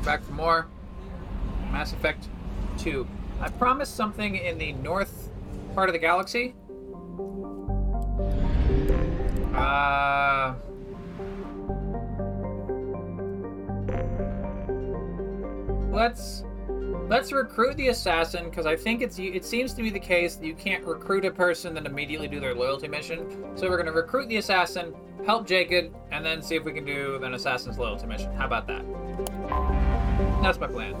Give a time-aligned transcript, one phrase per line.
[0.00, 0.66] We're back for more
[1.72, 2.26] Mass Effect
[2.78, 3.06] 2.
[3.38, 5.28] I promised something in the north
[5.74, 6.54] part of the galaxy.
[9.54, 10.54] Uh.
[15.92, 16.44] Let's
[17.10, 20.46] let's recruit the assassin because I think it's it seems to be the case that
[20.46, 23.54] you can't recruit a person then immediately do their loyalty mission.
[23.54, 24.94] So we're gonna recruit the assassin,
[25.26, 28.32] help Jacob, and then see if we can do an assassin's loyalty mission.
[28.32, 28.82] How about that?
[30.42, 30.94] That's my plan.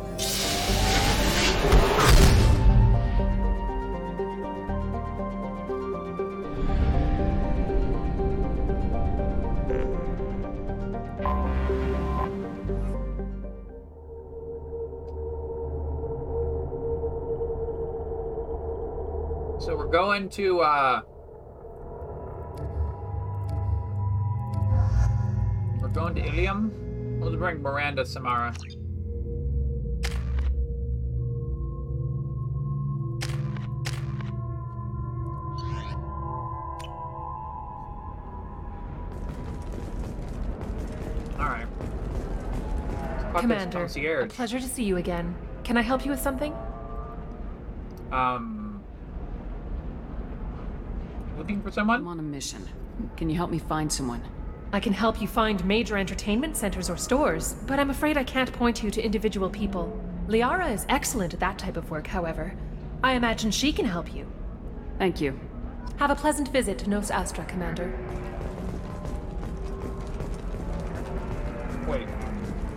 [19.58, 21.02] So we're going to uh
[25.80, 27.18] We're going to Ilium.
[27.20, 28.54] We'll bring Miranda Samara.
[43.40, 44.30] Fuck this Commander, a concierge.
[44.32, 45.34] pleasure to see you again.
[45.64, 46.54] Can I help you with something?
[48.12, 48.82] Um
[51.38, 52.00] looking for someone?
[52.00, 52.68] I'm on a mission.
[53.16, 54.22] Can you help me find someone?
[54.72, 58.52] I can help you find major entertainment centers or stores, but I'm afraid I can't
[58.52, 59.98] point you to individual people.
[60.28, 62.54] Liara is excellent at that type of work, however.
[63.02, 64.30] I imagine she can help you.
[64.98, 65.38] Thank you.
[65.96, 67.92] Have a pleasant visit to Nos Astra, Commander.
[71.88, 72.06] Wait.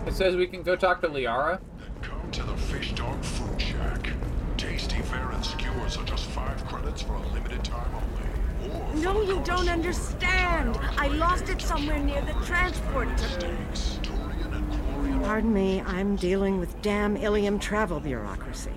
[0.06, 1.60] It says we can go talk to Liara?
[2.02, 4.10] Come to the Fish Dog Food Shack.
[4.56, 8.74] Tasty fare and skewers are just five credits for a limited time only.
[8.74, 10.76] Or No, you don't understand.
[10.98, 16.16] I lost it somewhere near the transport to Steaks, Turian and Quarian Pardon me, I'm
[16.16, 18.72] dealing with damn Ilium travel bureaucracy.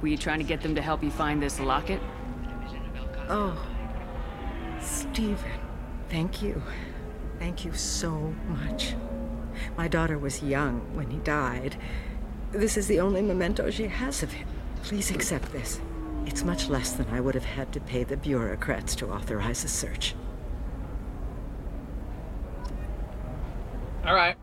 [0.00, 2.00] Were you trying to get them to help you find this locket?
[3.28, 3.56] Oh,
[4.80, 5.60] Stephen,
[6.08, 6.62] thank you.
[7.38, 8.94] Thank you so much.
[9.76, 11.76] My daughter was young when he died.
[12.52, 14.46] This is the only memento she has of him.
[14.82, 15.80] Please accept this.
[16.26, 19.68] It's much less than I would have had to pay the bureaucrats to authorize a
[19.68, 20.14] search.
[24.06, 24.36] Alright.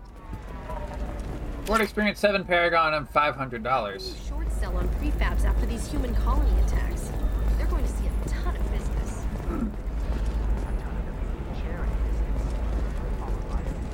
[1.66, 4.28] Ford Experience 7 Paragon and $500.
[4.28, 7.12] Short sell on prefabs after these human colony attacks.
[7.58, 9.26] They're going to see a ton of business.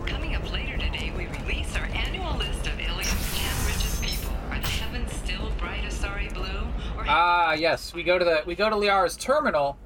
[0.06, 4.36] Coming up later today, we release our annual list of Ilium's 10 richest people.
[4.52, 6.68] Are the heavens still bright Asari blue?
[7.08, 7.94] Ah, yes.
[7.94, 9.78] We go to the we go to Liara's terminal,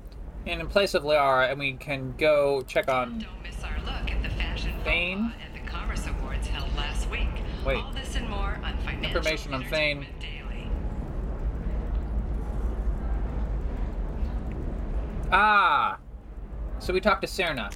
[0.48, 3.20] and in place of Liara, and we can go check on.
[3.20, 7.30] don't miss our look at the fashion Pas at the Commerce Awards held last week.
[7.66, 7.78] Wait.
[7.78, 9.62] All this and more on Financial Information on.
[9.62, 10.70] Entertainment Daily.
[15.32, 16.00] Ah,
[16.80, 17.72] so we talked to Seryna.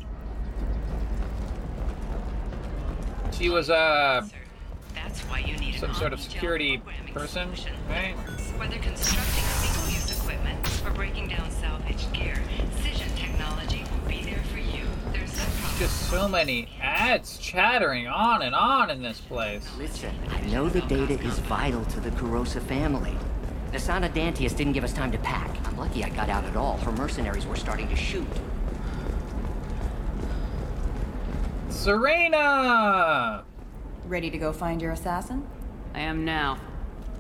[3.38, 4.26] She was uh
[4.94, 6.82] That's why you need some sort of security
[7.14, 7.50] person,
[7.90, 8.16] right?
[8.58, 12.42] Whether constructing single-use equipment or breaking down salvaged gear,
[12.82, 14.86] Cision Technology will be there for you.
[15.12, 15.34] There's
[15.78, 19.68] just so many ads chattering on and on in this place.
[19.78, 23.18] Listen, I know the data is vital to the Kirosa family.
[23.74, 25.50] Nassana Dantius didn't give us time to pack.
[25.68, 26.78] I'm lucky I got out at all.
[26.78, 28.28] Her mercenaries were starting to shoot.
[31.86, 33.44] Seryna!
[34.06, 35.48] Ready to go find your assassin?
[35.94, 36.58] I am now.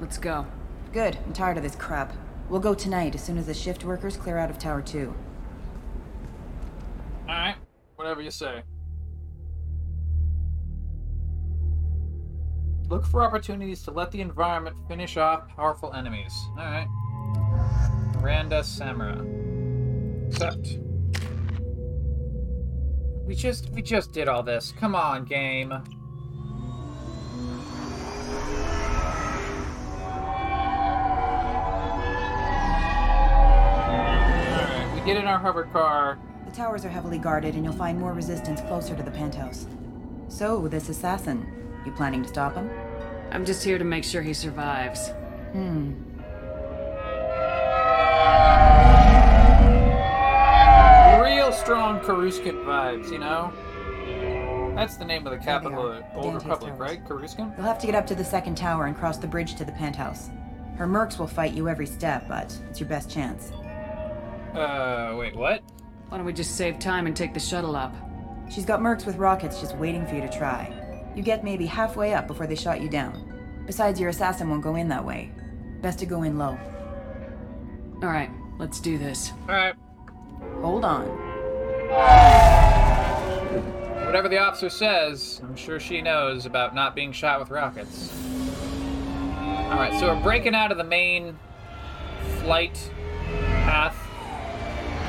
[0.01, 0.47] Let's go.
[0.91, 1.19] Good.
[1.23, 2.13] I'm tired of this crap.
[2.49, 5.13] We'll go tonight as soon as the shift workers clear out of Tower 2.
[7.29, 7.57] Alright,
[7.95, 8.63] whatever you say.
[12.89, 16.33] Look for opportunities to let the environment finish off powerful enemies.
[16.57, 16.87] Alright.
[18.15, 19.23] Miranda Samara.
[20.29, 20.79] Accept.
[23.25, 24.71] We just we just did all this.
[24.79, 25.71] Come on, game.
[25.71, 25.83] Alright,
[34.93, 36.19] we get in our hover car.
[36.45, 39.65] The towers are heavily guarded, and you'll find more resistance closer to the penthouse.
[40.27, 41.47] So, this assassin,
[41.83, 42.69] you planning to stop him?
[43.31, 45.09] I'm just here to make sure he survives.
[45.51, 45.93] Hmm.
[51.65, 53.51] Strong Coruscant vibes, you know?
[54.75, 56.79] That's the name of the capital of the Old Republic, Towers.
[56.79, 57.03] right?
[57.07, 57.53] Coruscant?
[57.57, 59.71] You'll have to get up to the second tower and cross the bridge to the
[59.71, 60.29] penthouse.
[60.77, 63.51] Her mercs will fight you every step, but it's your best chance.
[64.53, 65.63] Uh, wait, what?
[66.09, 67.95] Why don't we just save time and take the shuttle up?
[68.47, 70.71] She's got mercs with rockets just waiting for you to try.
[71.15, 73.63] You get maybe halfway up before they shot you down.
[73.65, 75.31] Besides, your assassin won't go in that way.
[75.81, 76.59] Best to go in low.
[78.03, 78.29] Alright,
[78.59, 79.31] let's do this.
[79.49, 79.73] Alright.
[80.61, 81.34] Hold on.
[84.05, 88.13] Whatever the officer says, I'm sure she knows about not being shot with rockets.
[89.39, 91.37] Alright, so we're breaking out of the main
[92.39, 92.91] flight
[93.65, 93.97] path,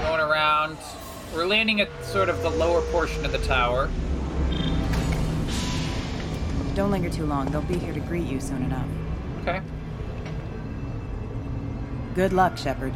[0.02, 0.76] going around.
[1.34, 3.90] We're landing at sort of the lower portion of the tower.
[6.74, 7.46] Don't linger too long.
[7.46, 8.88] They'll be here to greet you soon enough.
[9.42, 9.60] Okay.
[12.14, 12.92] Good luck, Shepard.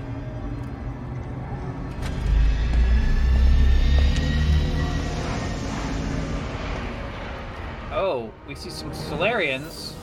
[7.93, 9.95] Oh, we see some Salarians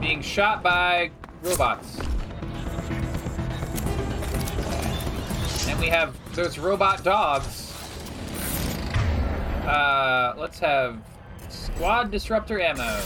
[0.00, 1.10] being shot by
[1.42, 1.98] robots.
[5.68, 7.74] And we have those robot dogs.
[9.66, 10.98] Uh, let's have
[11.50, 13.00] squad disruptor ammo.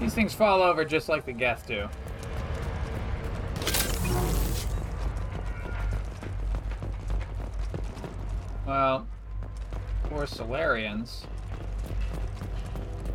[0.00, 1.88] These things fall over just like the Geth do.
[8.66, 9.06] Well,
[10.04, 11.24] poor Salarians.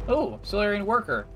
[0.07, 1.27] Oh, Salarian worker.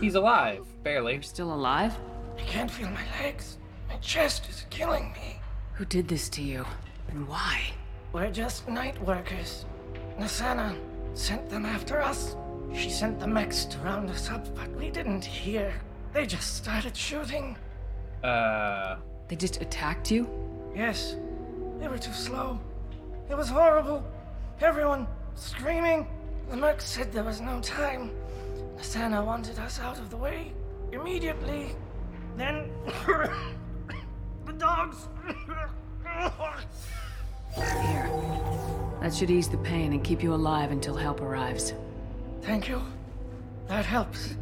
[0.00, 1.14] He's alive, barely.
[1.14, 1.96] You're still alive?
[2.36, 3.58] I can't feel my legs.
[3.88, 5.40] My chest is killing me.
[5.74, 6.66] Who did this to you?
[7.08, 7.72] And why?
[8.12, 9.64] We're just night workers.
[10.18, 10.76] Nassana
[11.14, 12.36] sent them after us.
[12.74, 15.72] She sent the mechs to round us up, but we didn't hear.
[16.12, 17.56] They just started shooting.
[18.22, 18.96] Uh,
[19.28, 20.28] They just attacked you?
[20.74, 21.16] Yes,
[21.80, 22.58] they were too slow.
[23.30, 24.04] It was horrible.
[24.60, 26.06] Everyone screaming.
[26.50, 28.10] The merc said there was no time.
[28.76, 30.52] Nassana wanted us out of the way
[30.92, 31.74] immediately.
[32.36, 32.70] Then
[34.46, 35.08] the dogs.
[37.54, 38.10] Here.
[39.00, 41.74] That should ease the pain and keep you alive until help arrives.
[42.48, 42.80] Thank you.
[43.66, 44.34] That helps.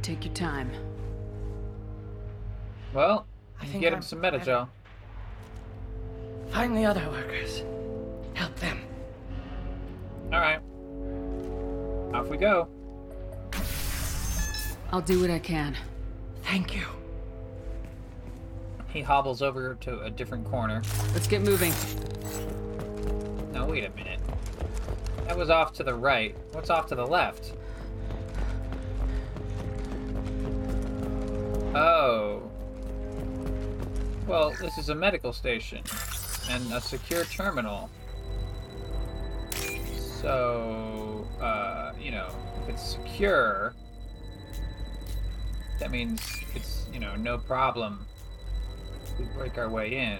[0.00, 0.70] Take your time.
[2.94, 3.26] well,
[3.60, 4.38] I you think get him I'm some better.
[4.38, 4.70] Medi-gel.
[6.48, 7.62] Find the other workers.
[8.32, 8.80] Help them.
[10.32, 10.60] Alright.
[12.14, 12.66] Off we go.
[14.90, 15.76] I'll do what I can.
[16.44, 16.86] Thank you.
[18.88, 20.80] He hobbles over to a different corner.
[21.12, 21.74] Let's get moving.
[23.52, 24.20] No, wait a minute.
[25.26, 26.36] That was off to the right.
[26.52, 27.52] What's off to the left?
[31.74, 32.48] Oh.
[34.26, 35.82] Well, this is a medical station
[36.48, 37.90] and a secure terminal.
[40.20, 42.28] So, uh, you know,
[42.62, 43.74] if it's secure,
[45.80, 46.22] that means
[46.54, 48.06] it's, you know, no problem.
[49.18, 50.18] We break our way in,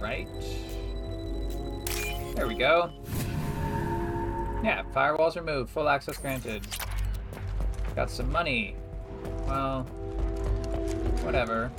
[0.00, 0.28] right?
[2.34, 2.92] There we go.
[4.66, 6.66] Yeah, firewalls removed, full access granted.
[7.94, 8.74] Got some money.
[9.46, 9.84] Well,
[11.22, 11.70] whatever.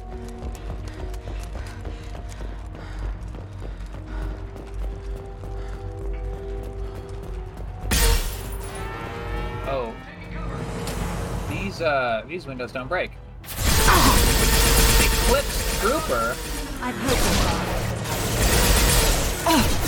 [9.68, 9.94] Oh.
[11.50, 13.12] These, uh, these windows don't break.
[15.04, 16.38] Eclipse Trooper?
[16.82, 17.18] I've heard
[19.82, 19.87] them.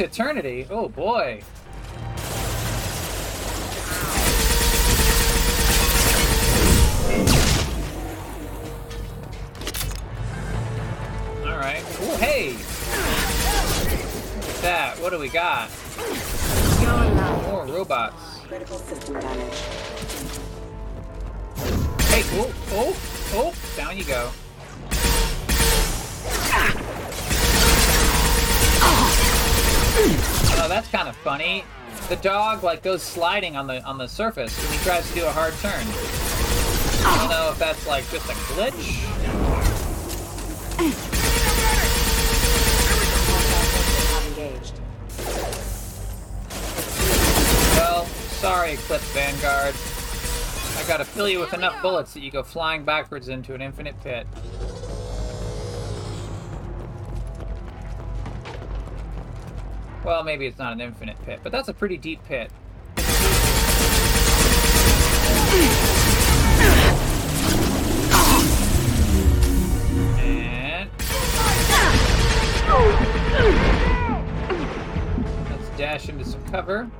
[0.00, 0.60] Eternity.
[0.60, 0.66] Eternity?
[0.70, 1.42] Oh boy.
[11.44, 11.82] Alright.
[12.00, 12.52] Oh, hey!
[12.52, 14.98] Look at that.
[15.00, 15.70] What do we got?
[17.48, 18.40] More robots.
[18.46, 19.54] Critical system damage.
[22.08, 22.96] Hey, oh, oh,
[23.34, 24.30] oh, down you go.
[30.00, 31.64] Oh, that's kind of funny.
[32.08, 35.26] The dog like goes sliding on the on the surface when he tries to do
[35.26, 35.84] a hard turn.
[37.04, 39.04] I don't know if that's like just a glitch.
[47.76, 49.74] Well, sorry, Eclipse Vanguard.
[50.76, 54.00] I gotta fill you with enough bullets that you go flying backwards into an infinite
[54.04, 54.28] pit.
[60.08, 62.50] Well, maybe it's not an infinite pit, but that's a pretty deep pit.
[70.18, 70.88] And...
[75.50, 76.90] Let's dash into some cover.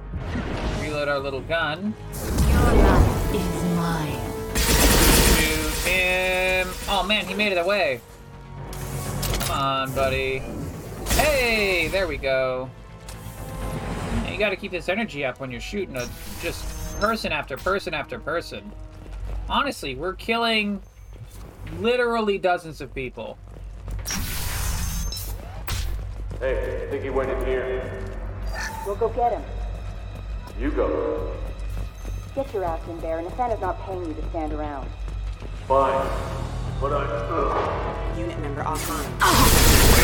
[0.82, 1.94] Reload our little gun.
[2.12, 4.20] Your life is mine.
[5.34, 6.68] Shoot him!
[6.90, 8.02] Oh man, he made it away.
[9.40, 10.42] Come on, buddy.
[11.12, 12.68] Hey, there we go.
[14.38, 16.06] Yeah, You gotta keep this energy up when you're shooting a
[16.40, 18.70] just person after person after person.
[19.48, 20.80] Honestly, we're killing
[21.80, 23.36] literally dozens of people.
[26.38, 28.04] Hey, I think he went in here.
[28.86, 29.42] We'll go get him.
[30.60, 31.34] You go.
[32.36, 34.88] Get your ass in there, and Asana's not paying you to stand around.
[35.66, 36.08] Fine.
[36.80, 37.04] But I.
[37.04, 38.18] Ugh.
[38.18, 39.98] Unit member offline.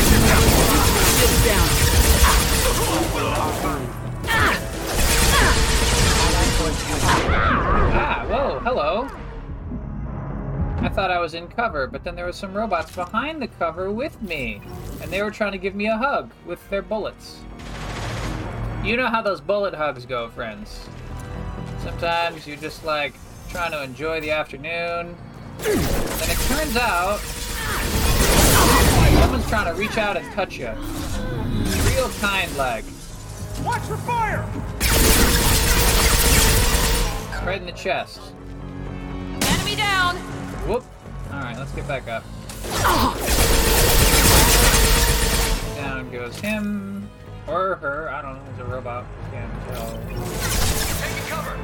[7.97, 9.09] Ah, whoa, hello.
[10.85, 13.90] I thought I was in cover, but then there were some robots behind the cover
[13.90, 14.61] with me,
[15.00, 17.40] and they were trying to give me a hug with their bullets.
[18.85, 20.87] You know how those bullet hugs go, friends.
[21.83, 23.14] Sometimes you're just like
[23.49, 25.16] trying to enjoy the afternoon,
[25.61, 27.19] and it turns out
[29.21, 30.71] someone's trying to reach out and touch you.
[31.88, 32.85] Real kind like.
[33.64, 34.44] Watch for fire!
[37.47, 38.21] Right in the chest.
[39.40, 40.16] Enemy down!
[40.66, 40.85] Whoop.
[41.33, 42.25] Alright, let's get back up.
[45.76, 47.09] Down goes him.
[47.47, 48.09] Or her.
[48.11, 48.50] I don't know.
[48.52, 49.04] He's a robot.
[49.30, 49.87] Can't tell.
[51.00, 51.59] Taking cover!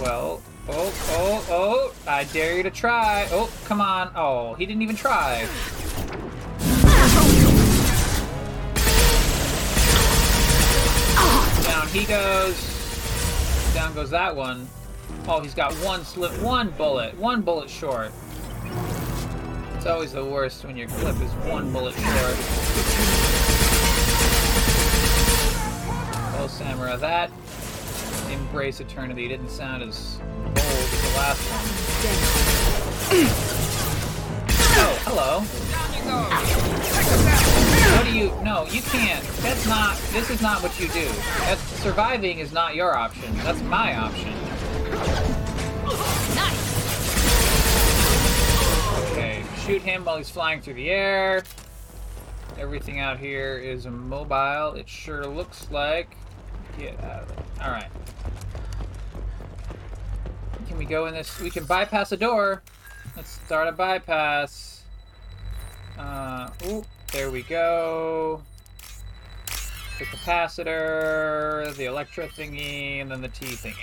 [0.00, 1.94] Well, oh, oh, oh.
[2.06, 3.26] I dare you to try.
[3.30, 4.10] Oh, come on.
[4.14, 5.46] Oh, he didn't even try.
[11.64, 13.72] Down he goes.
[13.74, 14.68] Down goes that one.
[15.26, 18.12] Oh, he's got one slip, one bullet, one bullet short.
[19.76, 22.36] It's always the worst when your clip is one bullet short.
[26.40, 27.30] Oh, Samara, that
[28.30, 31.88] embrace eternity It didn't sound as bold as the last one.
[34.80, 35.40] Oh, hello.
[37.96, 38.32] What do you?
[38.42, 39.24] No, you can't.
[39.40, 39.96] That's not.
[40.12, 41.06] This is not what you do.
[41.40, 43.34] That's surviving is not your option.
[43.38, 44.32] That's my option.
[49.10, 51.42] Okay, shoot him while he's flying through the air.
[52.58, 54.74] Everything out here is immobile.
[54.74, 56.16] It sure looks like.
[56.78, 57.44] Get out of there.
[57.62, 57.90] All right.
[60.68, 61.40] Can we go in this?
[61.40, 62.62] We can bypass a door.
[63.16, 64.84] Let's start a bypass.
[65.98, 68.42] Uh, ooh, there we go.
[69.98, 73.74] The capacitor, the electro thingy, and then the T thingy.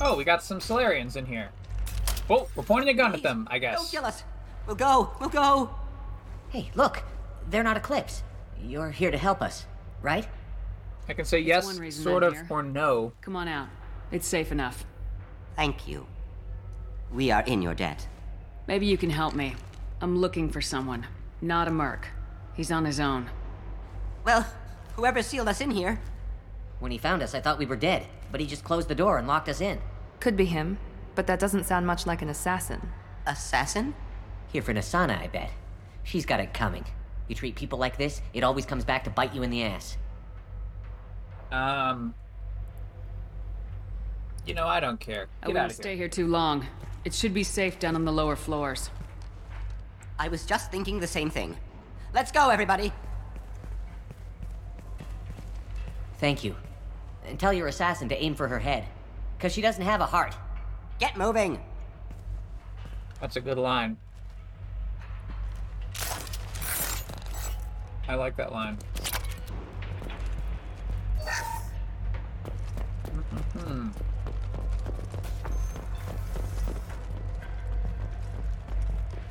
[0.00, 1.50] Oh, we got some Salarians in here.
[2.28, 3.76] Oh, we're pointing a gun at them, I guess.
[3.76, 3.90] Don't guess.
[3.92, 4.24] kill us.
[4.66, 5.12] We'll go.
[5.20, 5.70] We'll go.
[6.50, 7.04] Hey, look.
[7.48, 8.22] They're not Eclipse.
[8.62, 9.66] You're here to help us,
[10.02, 10.26] right?
[11.08, 12.46] I can say yes, one reason sort I'm of, here.
[12.50, 13.12] or no.
[13.22, 13.68] Come on out.
[14.12, 14.84] It's safe enough.
[15.56, 16.06] Thank you.
[17.12, 18.06] We are in your debt.
[18.66, 19.54] Maybe you can help me.
[20.00, 21.06] I'm looking for someone.
[21.40, 22.08] Not a merc.
[22.54, 23.30] He's on his own.
[24.24, 24.46] Well,
[24.96, 26.00] whoever sealed us in here.
[26.80, 29.16] When he found us, I thought we were dead, but he just closed the door
[29.16, 29.80] and locked us in.
[30.20, 30.78] Could be him,
[31.14, 32.90] but that doesn't sound much like an assassin.
[33.26, 33.94] Assassin?
[34.52, 35.50] Here for Nassana, I bet.
[36.04, 36.84] She's got it coming.
[37.28, 39.96] You treat people like this, it always comes back to bite you in the ass.
[41.52, 42.14] Um.
[44.46, 45.28] You know, I don't care.
[45.42, 45.98] I won't stay here.
[45.98, 46.66] here too long.
[47.04, 48.90] It should be safe down on the lower floors.
[50.18, 51.56] I was just thinking the same thing.
[52.14, 52.92] Let's go, everybody!
[56.18, 56.56] Thank you.
[57.26, 58.84] And tell your assassin to aim for her head.
[59.36, 60.34] Because she doesn't have a heart.
[60.98, 61.60] Get moving!
[63.20, 63.96] That's a good line.
[68.08, 68.78] I like that line.
[73.52, 73.88] Hmm.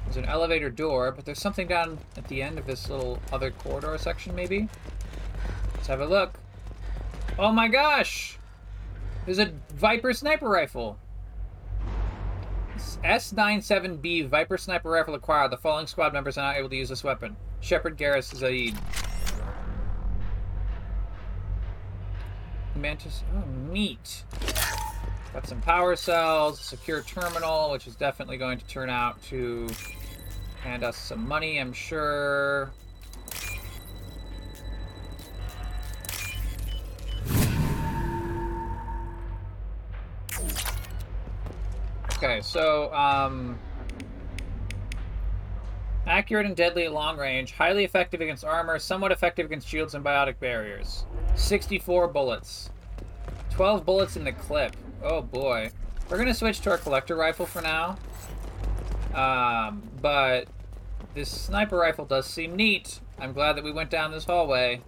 [0.05, 3.49] There's an elevator door, but there's something down at the end of this little other
[3.49, 4.69] corridor section, maybe?
[5.73, 6.39] Let's have a look.
[7.39, 8.37] Oh my gosh!
[9.25, 10.99] There's a Viper sniper rifle.
[13.03, 15.51] S97B Viper sniper rifle acquired.
[15.51, 17.35] The following squad members are not able to use this weapon.
[17.61, 18.77] Shepard Garrus Zaeed.
[22.75, 23.23] Mantis.
[23.35, 24.23] Oh, neat.
[25.33, 29.67] Got some power cells, secure terminal, which is definitely going to turn out to
[30.61, 32.71] hand us some money, I'm sure.
[42.17, 43.59] Okay, so um,
[46.07, 50.03] accurate and deadly at long range, highly effective against armor, somewhat effective against shields and
[50.03, 51.05] biotic barriers.
[51.35, 52.69] 64 bullets.
[53.51, 54.75] 12 bullets in the clip.
[55.03, 55.71] Oh boy.
[56.09, 57.97] We're gonna switch to our collector rifle for now.
[59.13, 60.47] Um, but
[61.13, 62.99] this sniper rifle does seem neat.
[63.19, 64.81] I'm glad that we went down this hallway.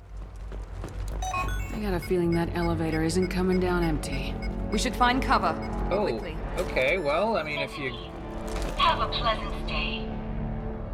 [1.23, 4.33] I got a feeling that elevator isn't coming down empty.
[4.71, 5.55] We should find cover.
[5.91, 6.37] Oh, Quickly.
[6.57, 6.97] okay.
[6.99, 7.91] Well, I mean, if you,
[8.77, 9.98] Have a pleasant stay.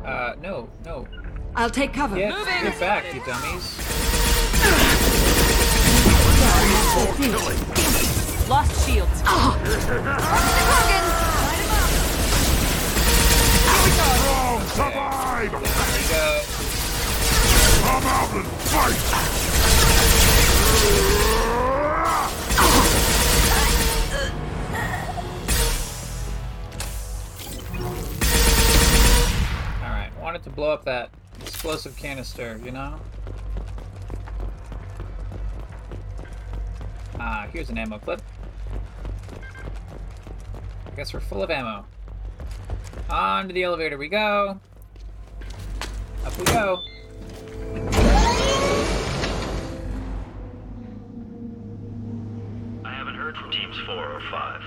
[0.06, 1.06] Uh, no, no,
[1.56, 2.16] I'll take cover.
[2.16, 3.78] get, get back, you dummies.
[8.48, 9.22] Lost shields.
[9.26, 9.60] Oh.
[14.76, 15.52] Survive!
[15.52, 15.66] There we
[16.10, 16.42] go.
[17.82, 19.02] Come out and fight!
[30.26, 33.00] Wanted to blow up that explosive canister, you know.
[37.20, 38.20] Ah, here's an ammo clip.
[40.88, 41.86] I guess we're full of ammo.
[43.08, 44.60] On to the elevator we go.
[46.26, 46.82] Up we go.
[52.84, 54.64] I haven't heard from teams four or five.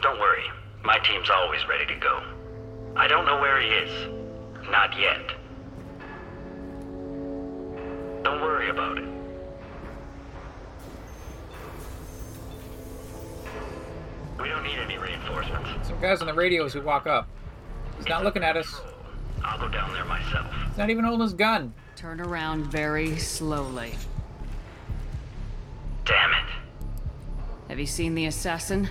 [0.00, 0.44] Don't worry,
[0.84, 2.33] my team's always ready to go.
[2.96, 4.10] I don't know where he is.
[4.70, 5.20] Not yet.
[8.22, 9.04] Don't worry about it.
[14.40, 15.88] We don't need any reinforcements.
[15.88, 17.28] Some guys on the radios who walk up.
[17.96, 18.80] He's not looking at us.
[19.42, 20.46] I'll go down there myself.
[20.68, 21.74] He's not even holding his gun.
[21.96, 23.94] Turn around very slowly.
[26.04, 26.50] Damn it.
[27.68, 28.88] Have you seen the assassin?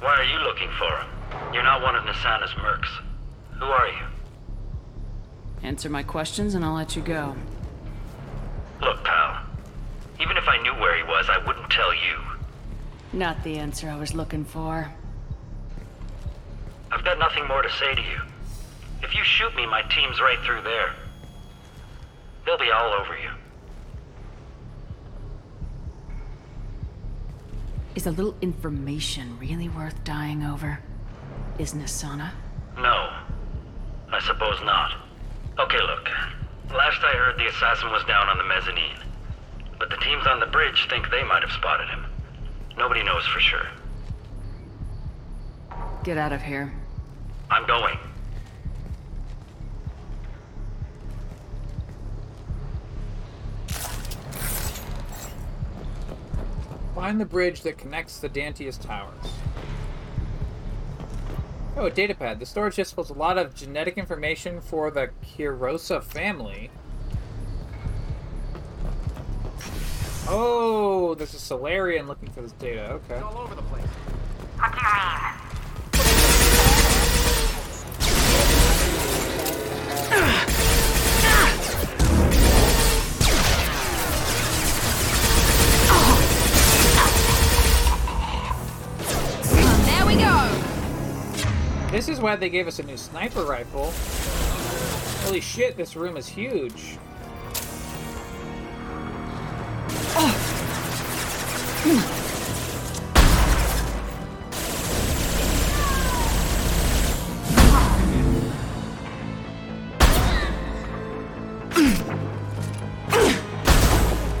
[0.00, 1.13] Why are you looking for him?
[1.52, 2.88] You're not one of Nassana's mercs.
[3.58, 4.06] Who are you?
[5.62, 7.36] Answer my questions and I'll let you go.
[8.80, 9.42] Look, pal.
[10.20, 12.18] Even if I knew where he was, I wouldn't tell you.
[13.12, 14.90] Not the answer I was looking for.
[16.90, 18.20] I've got nothing more to say to you.
[19.02, 20.94] If you shoot me, my team's right through there.
[22.44, 23.30] They'll be all over you.
[27.94, 30.80] Is a little information really worth dying over?
[31.58, 32.32] Is Nassana?
[32.76, 33.10] No.
[34.10, 34.92] I suppose not.
[35.58, 36.08] Okay, look.
[36.72, 38.98] Last I heard, the assassin was down on the mezzanine.
[39.78, 42.06] But the teams on the bridge think they might have spotted him.
[42.76, 43.68] Nobody knows for sure.
[46.02, 46.72] Get out of here.
[47.50, 47.98] I'm going.
[56.96, 59.43] Find the bridge that connects the Dantius towers.
[61.76, 62.38] Oh, a datapad.
[62.38, 66.70] The storage disk holds a lot of genetic information for the Kirosa family.
[70.28, 72.92] Oh, there's a Salarian looking for this data.
[72.92, 73.18] Okay.
[73.18, 73.84] all over the place.
[74.56, 74.72] What
[92.14, 93.92] is why they gave us a new sniper rifle.
[95.24, 96.96] Holy shit, this room is huge.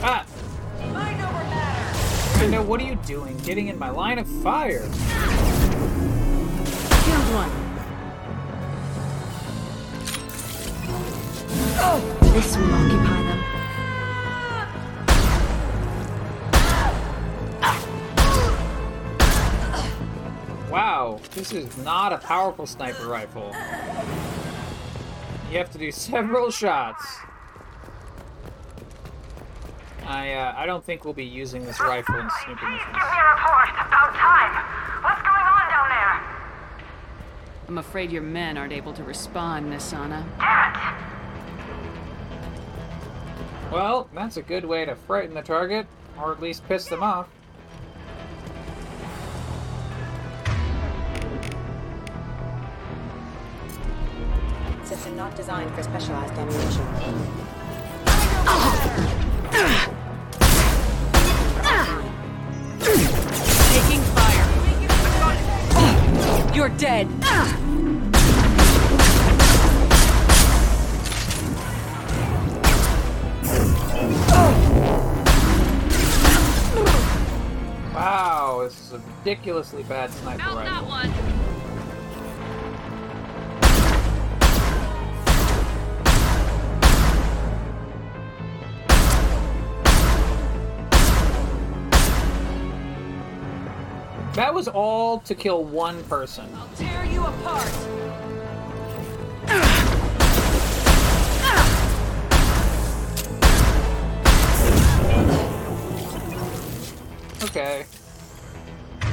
[0.06, 0.24] Ah!
[2.36, 3.36] I know, what are you doing?
[3.38, 4.88] Getting in my line of fire.
[21.44, 23.54] This is not a powerful sniper rifle.
[25.50, 27.04] You have to do several shots.
[30.06, 32.86] I uh, I don't think we'll be using this rifle in snooping missions.
[32.86, 33.68] Give me a report.
[33.74, 34.64] About time.
[35.04, 36.22] What's going on down there?
[37.68, 40.24] I'm afraid your men aren't able to respond, Nassana.
[40.38, 40.96] Damn
[43.70, 45.86] Well, that's a good way to frighten the target,
[46.18, 47.28] or at least piss them off.
[55.16, 56.86] Not designed for specialized ammunition.
[63.72, 64.46] Taking fire.
[66.54, 67.08] You're dead.
[77.94, 81.53] Wow, this is a ridiculously bad sniper rifle.
[94.44, 96.46] That was all to kill one person.
[96.76, 97.66] Tear you apart.
[107.44, 107.86] Okay.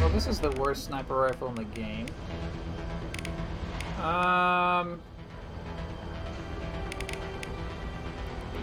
[0.01, 2.07] Well, this is the worst sniper rifle in the game.
[4.03, 4.99] Um.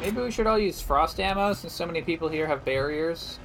[0.02, 3.38] Maybe we should all use frost ammo since so many people here have barriers.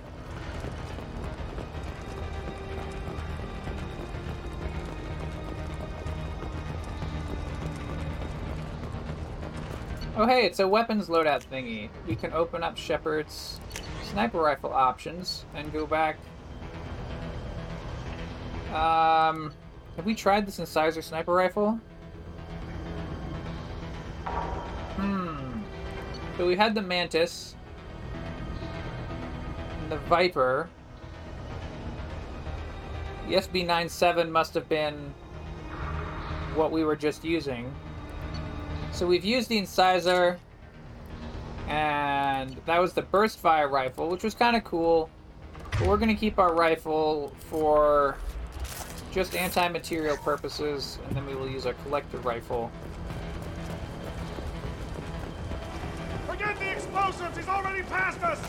[10.15, 11.89] Oh hey, it's a weapons loadout thingy.
[12.07, 13.59] We can open up Shepard's
[14.03, 16.19] sniper rifle options and go back.
[18.69, 19.51] Um,
[19.95, 21.79] have we tried this incisor sniper rifle?
[24.25, 25.61] Hmm.
[26.37, 27.55] So we had the Mantis,
[29.81, 30.69] and the Viper.
[33.27, 35.11] The SB97 must have been
[36.53, 37.73] what we were just using.
[38.93, 40.39] So we've used the incisor,
[41.67, 45.09] and that was the burst fire rifle, which was kind of cool.
[45.71, 48.17] But we're gonna keep our rifle for
[49.11, 52.71] just anti-material purposes, and then we will use our collector rifle.
[56.27, 57.35] Forget the explosives!
[57.35, 58.39] He's already past us!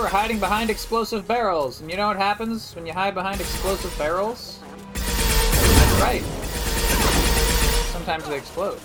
[0.00, 3.94] Were hiding behind explosive barrels, and you know what happens when you hide behind explosive
[3.98, 4.58] barrels?
[4.94, 6.22] That's right.
[7.92, 8.78] Sometimes they explode.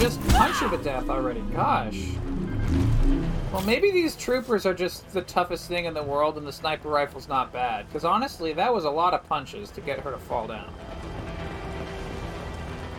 [0.00, 1.96] Just punch you to death already, gosh.
[3.52, 6.88] Well, maybe these troopers are just the toughest thing in the world and the sniper
[6.88, 7.86] rifle's not bad.
[7.86, 10.72] Because honestly, that was a lot of punches to get her to fall down.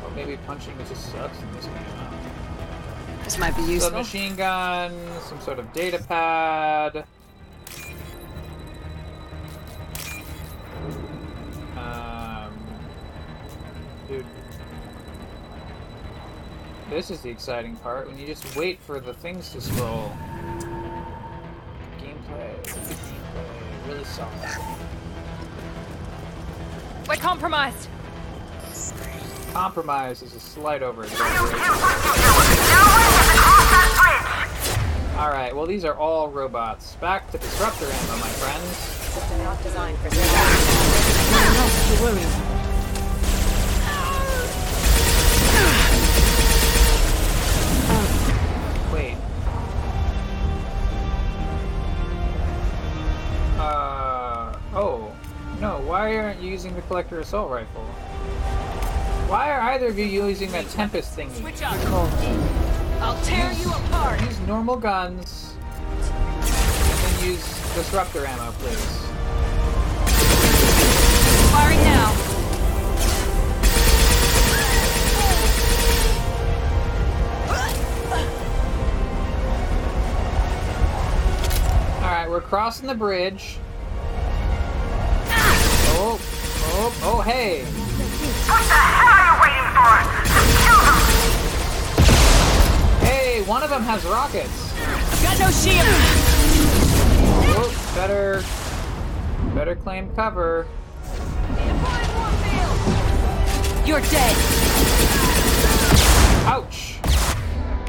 [0.03, 1.75] Or maybe punching just sucks in this game.
[1.97, 3.23] huh?
[3.23, 3.89] This might be useful.
[3.89, 7.05] Submachine gun, some sort of data pad.
[11.77, 12.53] Um,
[14.07, 14.25] dude.
[16.93, 20.15] This is the exciting part, when you just wait for the things to scroll.
[21.97, 24.59] Gameplay, gameplay, really soft.
[27.09, 27.89] We're compromised.
[29.53, 31.01] Compromise is a slight over
[35.17, 36.93] Alright, well these are all robots.
[36.97, 38.99] Back to disruptor ammo, my friends.
[39.43, 40.09] Not designed for
[41.95, 42.42] to worry.
[56.33, 57.83] Aren't you using the collector assault rifle?
[59.29, 61.31] Why are either of you using that Tempest thingy?
[61.35, 61.75] Switch up.
[61.77, 64.19] Oh, I'll tear you apart.
[64.21, 65.53] Use normal guns.
[65.93, 68.83] And then use disruptor ammo, please.
[71.51, 72.09] Firing now.
[81.97, 83.59] Alright, we're crossing the bridge.
[87.43, 87.63] Hey!
[88.47, 89.91] What the hell are you waiting for?
[90.31, 90.99] Just kill them!
[93.03, 94.71] Hey, one of them has rockets.
[95.21, 95.85] Got no shield.
[97.55, 98.43] Oh, better,
[99.53, 100.67] better claim cover.
[103.85, 104.35] You're dead.
[106.47, 106.99] Ouch!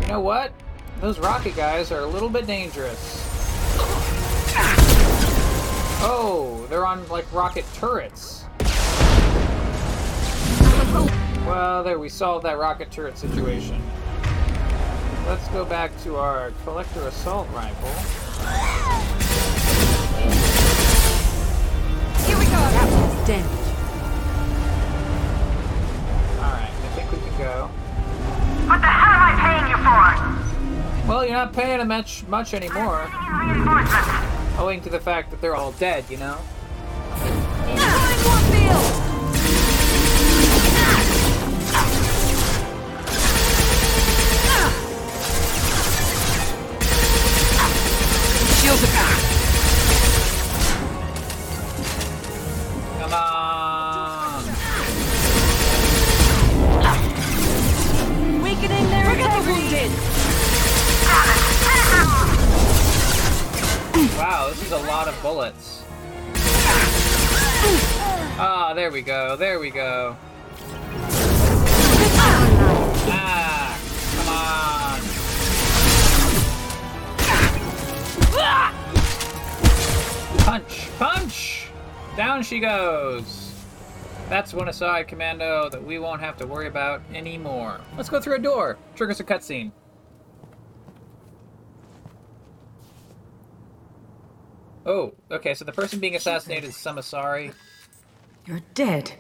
[0.03, 0.53] You know what?
[1.01, 3.21] Those rocket guys are a little bit dangerous.
[6.07, 8.44] Oh, they're on like rocket turrets.
[11.47, 13.83] Well, there, we solved that rocket turret situation.
[15.27, 17.89] Let's go back to our collector assault rifle.
[22.25, 22.51] Here we go.
[22.51, 23.45] That one's dead.
[26.39, 27.71] Alright, I think we can go.
[28.67, 29.77] What the hell am I paying you
[31.05, 31.09] for?
[31.09, 33.11] Well, you're not paying them much, much anymore.
[34.59, 36.39] Owing to the fact that they're all dead, you know?
[64.25, 65.85] Wow, this is a lot of bullets.
[68.41, 70.17] Ah, there we go, there we go.
[73.07, 73.79] Ah,
[74.17, 75.01] come on.
[80.39, 81.69] Punch, punch!
[82.17, 83.53] Down she goes.
[84.31, 87.79] That's one Asari commando that we won't have to worry about anymore.
[87.99, 88.79] Let's go through a door.
[88.97, 89.71] Triggers a cutscene.
[94.87, 97.55] Oh, okay, so the person being assassinated is Samasari.
[98.47, 99.13] You're dead.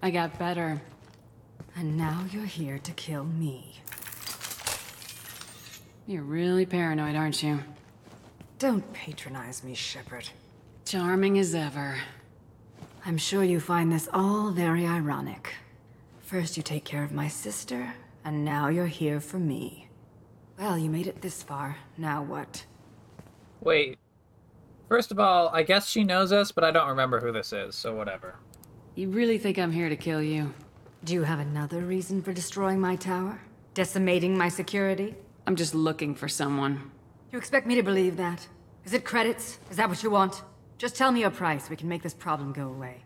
[0.00, 0.80] I got better.
[1.76, 3.80] And now you're here to kill me.
[6.06, 7.60] You're really paranoid, aren't you?
[8.58, 10.28] Don't patronize me, Shepard.
[10.84, 11.98] Charming as ever.
[13.04, 15.54] I'm sure you find this all very ironic.
[16.20, 19.88] First you take care of my sister, and now you're here for me.
[20.58, 21.76] Well, you made it this far.
[21.98, 22.64] Now what?
[23.60, 23.98] Wait.
[24.92, 27.74] First of all, I guess she knows us, but I don't remember who this is,
[27.74, 28.34] so whatever.
[28.94, 30.52] You really think I'm here to kill you?
[31.02, 33.40] Do you have another reason for destroying my tower?
[33.72, 35.14] Decimating my security?
[35.46, 36.90] I'm just looking for someone.
[37.30, 38.46] You expect me to believe that?
[38.84, 39.58] Is it credits?
[39.70, 40.42] Is that what you want?
[40.76, 41.70] Just tell me your price.
[41.70, 43.02] We can make this problem go away.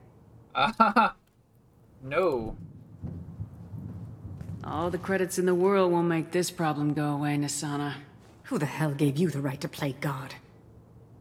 [0.56, 1.14] Ah,
[2.02, 2.56] no.
[4.64, 7.94] All the credits in the world won't make this problem go away, Nassana.
[8.46, 10.34] Who the hell gave you the right to play God?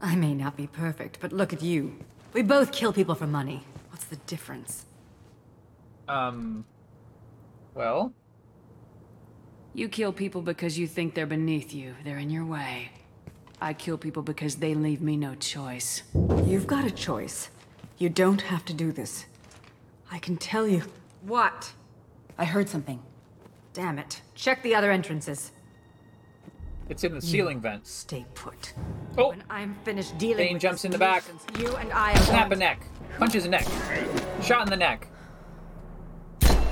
[0.01, 1.95] I may not be perfect, but look at you.
[2.33, 3.63] We both kill people for money.
[3.89, 4.85] What's the difference?
[6.07, 6.65] Um.
[7.73, 8.13] Well,
[9.73, 11.95] You kill people because you think they're beneath you.
[12.05, 12.91] They're in your way.
[13.61, 16.03] I kill people because they leave me no choice.
[16.45, 17.49] You've got a choice.
[17.97, 19.25] You don't have to do this.
[20.11, 20.83] I can tell you.
[21.23, 21.73] What?
[22.37, 23.01] I heard something.
[23.73, 24.21] Damn it.
[24.35, 25.51] Check the other entrances.
[26.89, 27.87] It's in the ceiling vent.
[27.87, 28.73] Stay put.
[29.17, 31.23] Oh, When I'm finished dealing Bane with jumps in the back.
[31.59, 32.81] You and I are snap a neck.
[33.17, 33.65] Punches a neck.
[34.41, 35.07] Shot in the neck.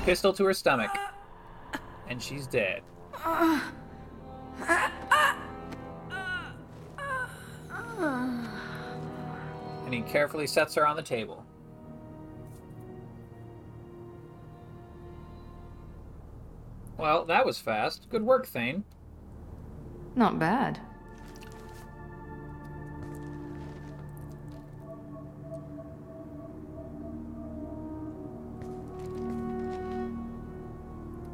[0.04, 0.90] Pistol to her stomach.
[2.08, 2.82] And she's dead.
[9.84, 11.44] And he carefully sets her on the table.
[16.96, 18.08] Well, that was fast.
[18.10, 18.84] Good work, Thane.
[20.16, 20.80] Not bad.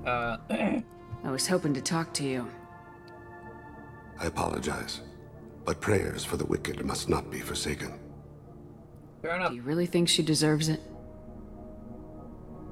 [0.07, 0.38] Uh,
[1.25, 2.49] I was hoping to talk to you.
[4.19, 5.01] I apologize,
[5.64, 7.99] but prayers for the wicked must not be forsaken.
[9.23, 9.51] fair enough.
[9.51, 10.81] Do you really think she deserves it?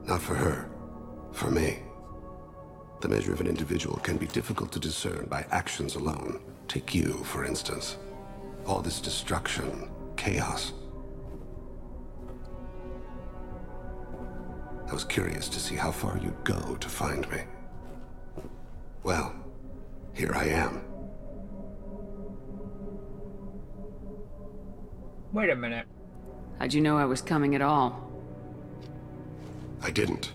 [0.07, 0.71] Not for her,
[1.33, 1.79] for me.
[3.01, 6.41] The measure of an individual can be difficult to discern by actions alone.
[6.67, 7.97] Take you, for instance.
[8.67, 10.73] All this destruction, chaos.
[14.89, 17.43] I was curious to see how far you'd go to find me.
[19.05, 19.35] Well,
[20.13, 20.83] here I am.
[25.33, 25.87] Wait a minute.
[26.59, 28.11] How'd you know I was coming at all?
[29.83, 30.33] I didn't.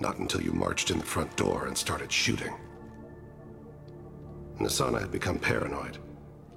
[0.00, 2.54] Not until you marched in the front door and started shooting.
[4.58, 5.98] Nassana had become paranoid.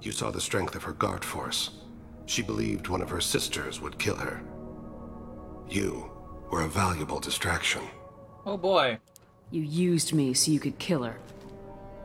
[0.00, 1.70] You saw the strength of her guard force.
[2.26, 4.42] She believed one of her sisters would kill her.
[5.68, 6.10] You
[6.50, 7.82] were a valuable distraction.
[8.44, 8.98] Oh boy.
[9.50, 11.16] You used me so you could kill her.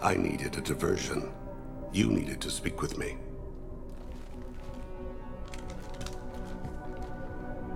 [0.02, 1.32] I needed a diversion.
[1.92, 3.18] You needed to speak with me.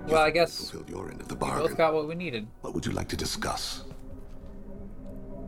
[0.06, 1.66] Well, I guess Fulfilled your end of the we bargain.
[1.68, 2.46] both got what we needed.
[2.60, 3.84] What would you like to discuss?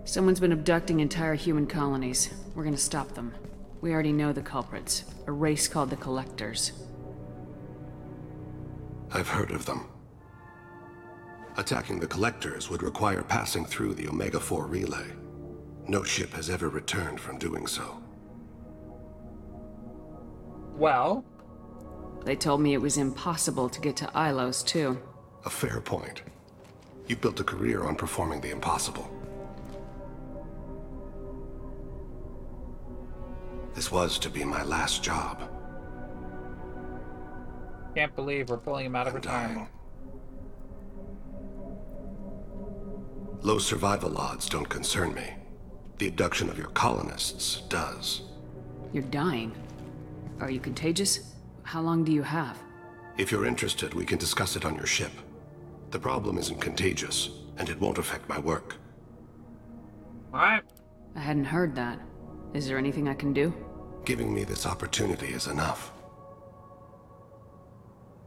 [0.05, 2.31] Someone's been abducting entire human colonies.
[2.55, 3.33] We're gonna stop them.
[3.81, 5.05] We already know the culprits.
[5.27, 6.73] A race called the Collectors.
[9.13, 9.87] I've heard of them.
[11.57, 15.07] Attacking the Collectors would require passing through the Omega-4 relay.
[15.87, 18.03] No ship has ever returned from doing so.
[20.77, 21.25] Well,
[22.25, 24.99] They told me it was impossible to get to Ilos, too.
[25.45, 26.23] A fair point.
[27.07, 29.11] You built a career on performing the impossible.
[33.75, 35.43] This was to be my last job.
[37.95, 39.69] Can't believe we're pulling him out of retirement.
[43.43, 45.35] Low survival odds don't concern me.
[45.99, 48.23] The abduction of your colonists does.
[48.93, 49.55] You're dying.
[50.41, 51.34] Are you contagious?
[51.65, 52.59] How long do you have?
[53.19, 55.13] If you're interested, we can discuss it on your ship.
[55.91, 58.77] The problem isn't contagious, and it won't affect my work.
[60.33, 60.63] Alright.
[61.17, 61.99] I hadn't heard that.
[62.53, 63.53] Is there anything I can do?
[64.05, 65.93] Giving me this opportunity is enough.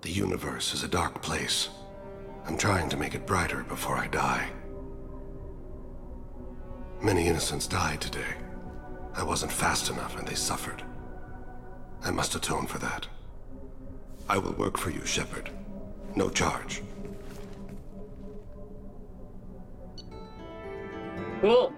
[0.01, 1.69] The universe is a dark place.
[2.45, 4.49] I'm trying to make it brighter before I die.
[7.01, 8.35] Many innocents died today.
[9.13, 10.83] I wasn't fast enough and they suffered.
[12.03, 13.07] I must atone for that.
[14.29, 15.49] I will work for you, Shepard.
[16.15, 16.81] No charge.
[21.41, 21.71] Cool.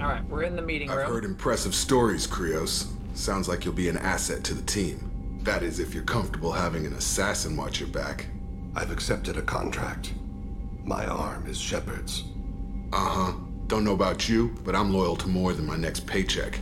[0.00, 0.98] All right, we're in the meeting room.
[0.98, 1.14] I've room.
[1.14, 2.86] heard impressive stories, Krios.
[3.14, 5.38] Sounds like you'll be an asset to the team.
[5.42, 8.26] That is, if you're comfortable having an assassin watch your back.
[8.74, 10.14] I've accepted a contract.
[10.84, 12.24] My arm is Shepard's.
[12.92, 13.32] Uh huh.
[13.66, 16.60] Don't know about you, but I'm loyal to more than my next paycheck.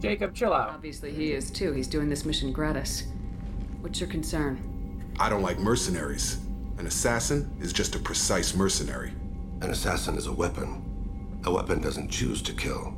[0.00, 0.68] Jacob, chill out.
[0.68, 1.72] Obviously he is too.
[1.72, 3.04] He's doing this mission gratis.
[3.80, 5.12] What's your concern?
[5.18, 6.38] I don't like mercenaries.
[6.78, 9.12] An assassin is just a precise mercenary.
[9.60, 11.40] An assassin is a weapon.
[11.44, 12.94] A weapon doesn't choose to kill.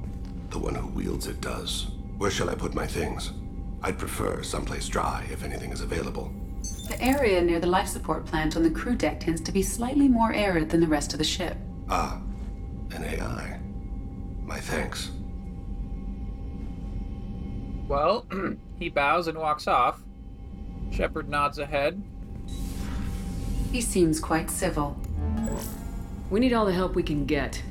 [0.51, 1.89] The one who wields it does.
[2.19, 3.33] Where shall I put my things?
[3.83, 6.33] I'd prefer someplace dry if anything is available.
[6.89, 10.09] The area near the life support plant on the crew deck tends to be slightly
[10.09, 11.57] more arid than the rest of the ship.
[11.89, 12.21] Ah,
[12.95, 13.61] an AI.
[14.45, 15.11] My thanks.
[17.89, 18.27] Well,
[18.79, 20.01] he bows and walks off.
[20.91, 22.03] Shepard nods ahead.
[23.73, 24.97] He seems quite civil.
[26.31, 27.63] We need all the help we can get.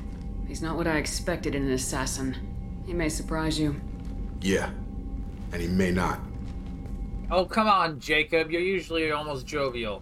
[0.46, 2.82] He's not what I expected in an assassin.
[2.86, 3.80] He may surprise you.
[4.40, 4.70] Yeah.
[5.52, 6.20] And he may not.
[7.28, 8.52] Oh, come on, Jacob.
[8.52, 10.00] You're usually almost jovial.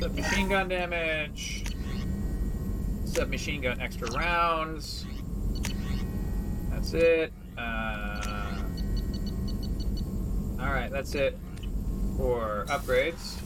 [0.00, 1.64] Submachine gun damage.
[3.04, 5.04] Submachine gun extra rounds.
[6.70, 7.32] That's it.
[7.58, 8.62] Uh,
[10.58, 11.38] Alright, that's it
[12.16, 13.36] for upgrades.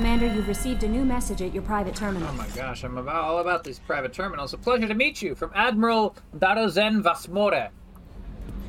[0.00, 2.26] Commander, you've received a new message at your private terminal.
[2.26, 4.54] Oh my gosh, I'm about, all about these private terminals.
[4.54, 7.68] A pleasure to meet you from Admiral Daro'Xen vas Moreh.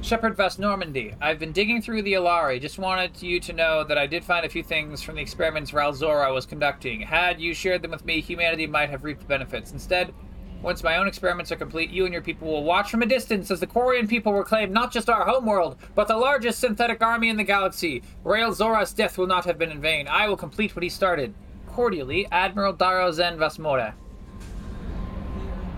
[0.02, 1.16] Shepard Vas Normandy.
[1.22, 2.60] I've been digging through the Alarei.
[2.60, 5.72] Just wanted you to know that I did find a few things from the experiments
[5.72, 7.00] Rael'Zorah was conducting.
[7.00, 9.72] Had you shared them with me, humanity might have reaped the benefits.
[9.72, 10.14] Instead,
[10.62, 13.50] once my own experiments are complete, you and your people will watch from a distance
[13.50, 17.38] as the Quarian people reclaim not just our homeworld, but the largest synthetic army in
[17.38, 18.04] the galaxy.
[18.24, 20.08] Rael'Zorah's death will not have been in vain.
[20.08, 21.34] I will complete what he started.
[21.68, 23.94] Cordially, Admiral Daro'Xen vas Moreh.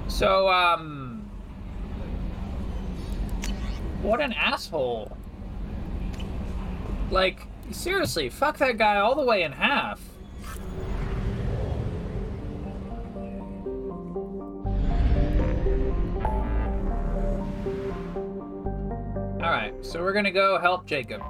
[0.08, 1.30] So, um.
[4.02, 5.16] What an asshole.
[7.10, 10.02] Like, seriously, fuck that guy all the way in half.
[19.44, 21.22] Alright, so we're gonna go help Jacob.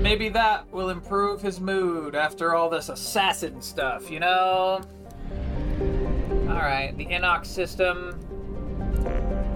[0.00, 4.80] Maybe that will improve his mood after all this assassin stuff, you know?
[6.48, 8.16] Alright, the Inox system.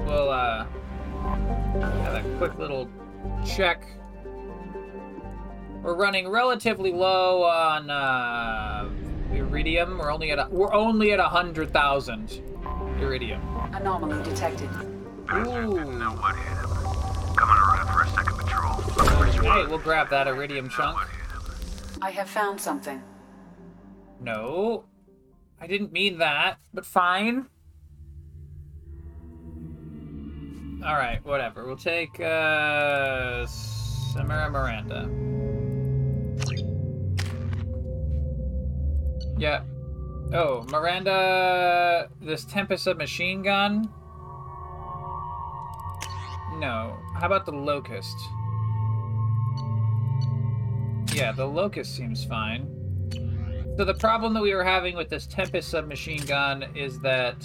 [0.05, 0.67] We'll, uh,
[2.03, 2.89] have a quick little
[3.47, 3.87] check.
[5.81, 8.91] We're running relatively low on, uh,
[9.33, 9.99] iridium.
[9.99, 12.43] We're only at a, we're only at a hundred thousand
[13.01, 13.41] iridium.
[13.73, 14.69] Anomaly detected.
[15.33, 15.85] Ooh.
[15.99, 17.35] know what hit him.
[17.37, 19.53] Coming around for a second patrol.
[19.53, 20.99] Hey, we'll grab that iridium chunk.
[22.01, 23.03] I have found something.
[24.21, 24.85] No,
[25.61, 27.47] I didn't mean that, but fine.
[30.85, 31.65] All right, whatever.
[31.65, 35.09] We'll take uh, Samara Miranda.
[39.39, 39.63] Yeah.
[40.35, 43.91] Oh, Miranda, this Tempest submachine gun.
[46.55, 46.97] No.
[47.15, 48.17] How about the Locust?
[51.15, 52.67] Yeah, the Locust seems fine.
[53.77, 57.45] So the problem that we were having with this Tempest submachine gun is that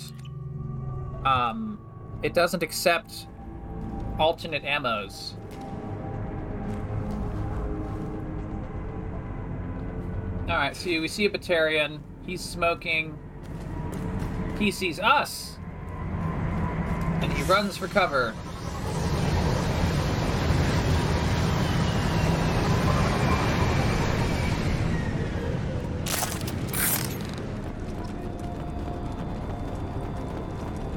[1.25, 1.79] um,
[2.23, 3.27] it doesn't accept
[4.17, 5.33] alternate ammos.
[10.49, 11.99] Alright, so we see a Batarian.
[12.27, 13.17] He's smoking.
[14.59, 15.57] He sees us.
[17.21, 18.35] And he runs for cover.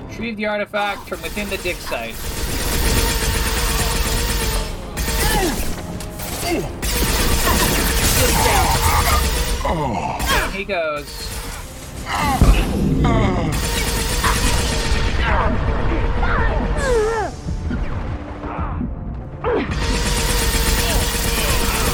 [0.09, 2.17] Retrieve the artifact from within the dig site.
[8.45, 8.80] Down
[9.61, 11.29] he goes.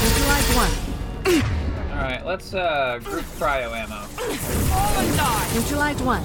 [0.02, 0.70] Neutralize one.
[1.90, 4.06] Alright, let's uh group cryo ammo.
[5.54, 6.22] Neutralize one.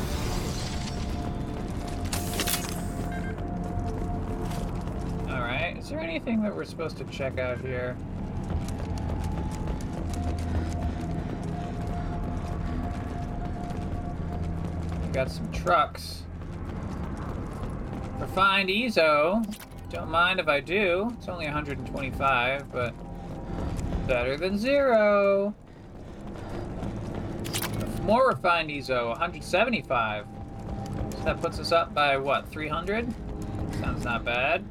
[5.27, 7.97] Alright, is there anything that we're supposed to check out here?
[15.13, 16.23] Got some trucks.
[18.19, 19.43] Refined Ezo.
[19.89, 21.13] Don't mind if I do.
[21.17, 22.93] It's only 125, but
[24.07, 25.53] better than zero.
[28.03, 30.25] More refined Ezo, 175.
[31.11, 33.13] So that puts us up by what, 300?
[33.81, 34.63] Sounds not bad.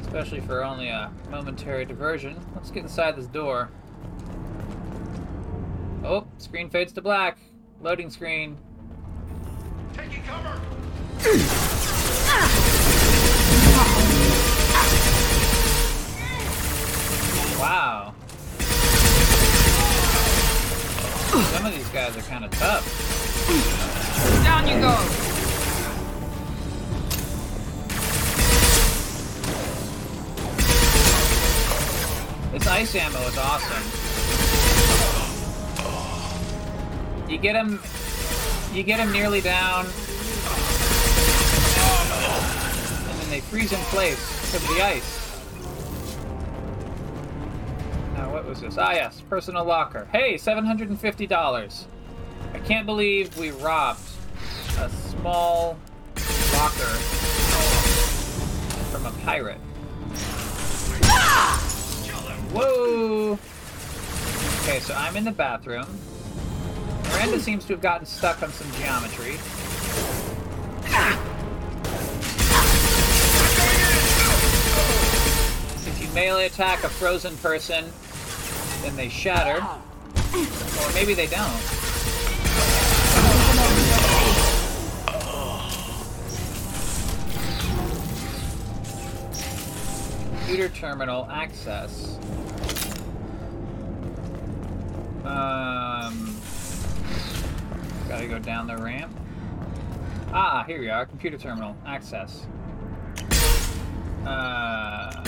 [0.00, 2.36] Especially for only a momentary diversion.
[2.56, 3.70] Let's get inside this door.
[6.02, 7.38] Oh, screen fades to black.
[7.80, 8.58] Loading screen.
[17.58, 18.14] Wow.
[21.52, 22.84] Some of these guys are kind of tough.
[24.44, 24.96] Down you go.
[32.52, 33.84] This ice ammo is awesome.
[37.30, 37.80] You get him,
[38.72, 39.86] you get him nearly down,
[43.28, 45.42] and they freeze in place because of the ice.
[48.14, 48.78] Now, what was this?
[48.78, 50.08] Ah, yes, personal locker.
[50.12, 51.84] Hey, $750.
[52.54, 54.00] I can't believe we robbed
[54.78, 55.78] a small
[56.54, 56.96] locker
[58.90, 59.58] from a pirate.
[62.50, 63.38] Whoa!
[64.62, 65.86] Okay, so I'm in the bathroom.
[67.10, 69.36] Miranda seems to have gotten stuck on some geometry.
[76.18, 77.92] Melee attack a frozen person,
[78.82, 79.64] then they shatter.
[80.34, 81.48] Or maybe they don't.
[90.40, 92.18] Computer terminal access.
[95.24, 96.36] Um,
[98.08, 99.16] gotta go down the ramp.
[100.32, 101.06] Ah, here we are.
[101.06, 102.44] Computer terminal access.
[104.26, 105.24] Uh,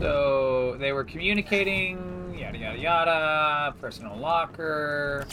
[0.00, 2.36] so they were communicating.
[2.38, 3.74] Yada yada yada.
[3.80, 5.26] Personal locker.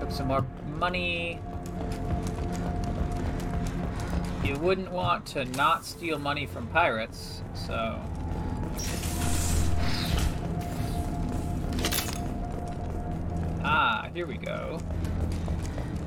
[0.00, 0.46] Took some more
[0.78, 1.40] money.
[4.44, 8.00] You wouldn't want to not steal money from pirates, so.
[13.62, 14.80] Ah, here we go.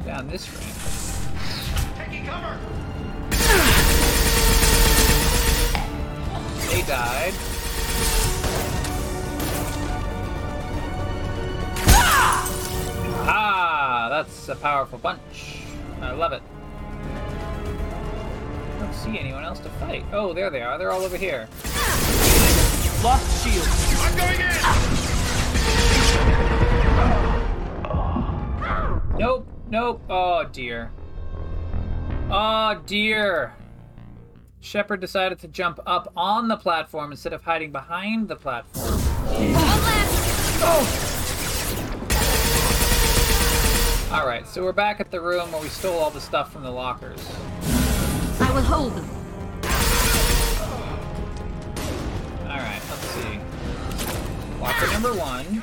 [0.06, 1.98] Down this ramp.
[1.98, 2.60] Taking cover!
[6.70, 7.34] They died.
[13.26, 15.64] Ah, that's a powerful bunch.
[16.02, 16.42] I love it.
[18.76, 20.06] I Don't see anyone else to fight.
[20.12, 20.78] Oh, there they are.
[20.78, 21.48] They're all over here.
[23.04, 23.68] Lost shield.
[24.00, 24.54] I'm going in!
[29.18, 30.02] Nope, nope.
[30.10, 30.92] Oh dear.
[32.30, 33.54] Oh dear.
[34.64, 38.98] Shepard decided to jump up on the platform instead of hiding behind the platform.
[40.66, 41.10] Oh!
[44.10, 46.72] Alright, so we're back at the room where we stole all the stuff from the
[46.72, 47.20] lockers.
[48.40, 49.10] I will hold them.
[52.48, 53.40] Alright, let's see.
[54.62, 55.62] Locker number one.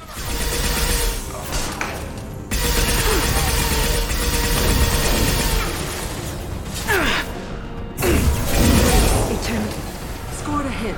[10.81, 10.97] hit.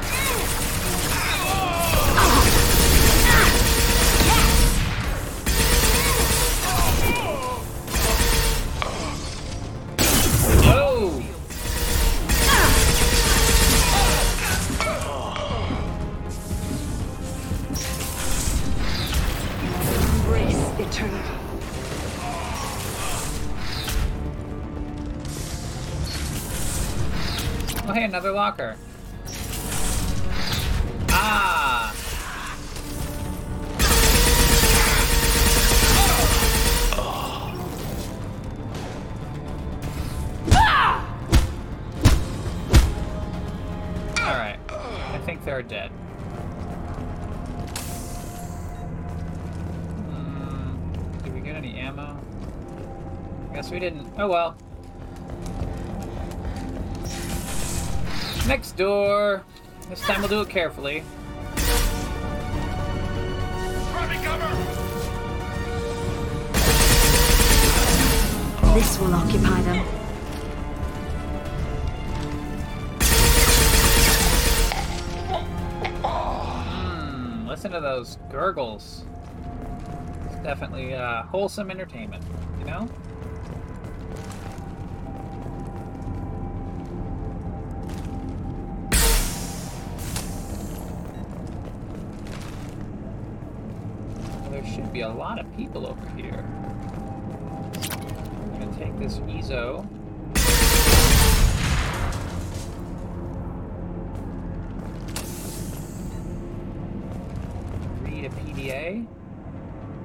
[10.65, 11.23] Oh!
[27.89, 28.77] Oh another locker.
[60.33, 61.05] Do it carefully.
[68.73, 69.85] This will occupy them.
[76.03, 79.05] Hmm, listen to those gurgles.
[80.25, 82.25] It's definitely uh, wholesome entertainment,
[82.59, 82.89] you know?
[95.13, 96.43] A lot of people over here.
[98.33, 99.87] I'm gonna take this Ezo.
[108.03, 109.07] Read a PDA.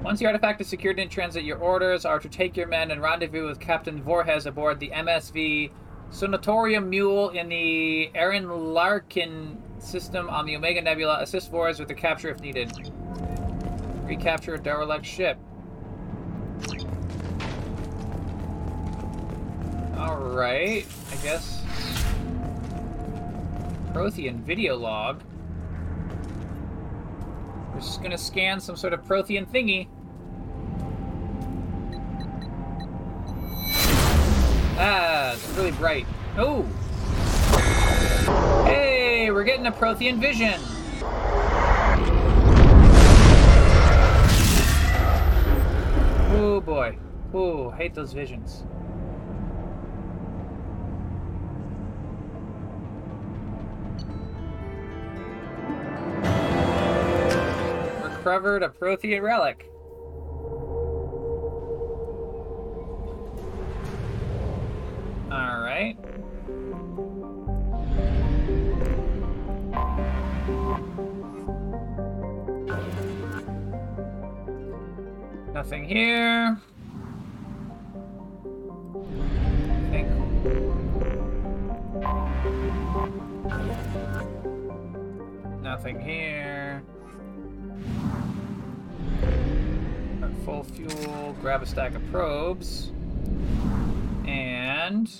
[0.03, 3.01] Once the artifact is secured in transit, your orders are to take your men and
[3.01, 5.72] rendezvous with Captain Voorhes aboard the MSV
[6.10, 11.20] Strontium Mule in the Arinlarkin system on the Omega Nebula.
[11.22, 12.91] Assist Voorhes with the capture if needed.
[14.08, 15.38] Recapture a derelict ship.
[19.97, 21.62] Alright, I guess.
[23.91, 25.22] Prothean video log.
[27.74, 29.89] We're just gonna scan some sort of Prothean thingy.
[34.80, 36.05] Ah, it's really bright.
[36.38, 36.64] Oh!
[38.66, 40.62] Hey, we're getting a Prothean vision!
[46.39, 46.95] Oh boy.
[47.33, 48.63] Oh, hate those visions.
[58.03, 59.71] Recovered a Prothean relic.
[75.58, 76.55] Nothing here.
[79.89, 80.08] Think.
[85.64, 86.84] Nothing here.
[90.45, 91.36] Full fuel.
[91.41, 92.91] Grab a stack of probes.
[94.28, 95.12] And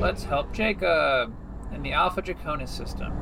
[0.00, 1.34] let's help Jacob
[1.74, 3.12] in the Alpha Draconis system.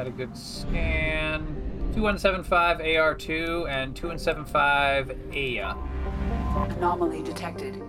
[0.00, 1.40] And give that a good scan.
[1.94, 5.76] 2175 AR2 and 2175 AYA.
[6.76, 7.82] Anomaly detected.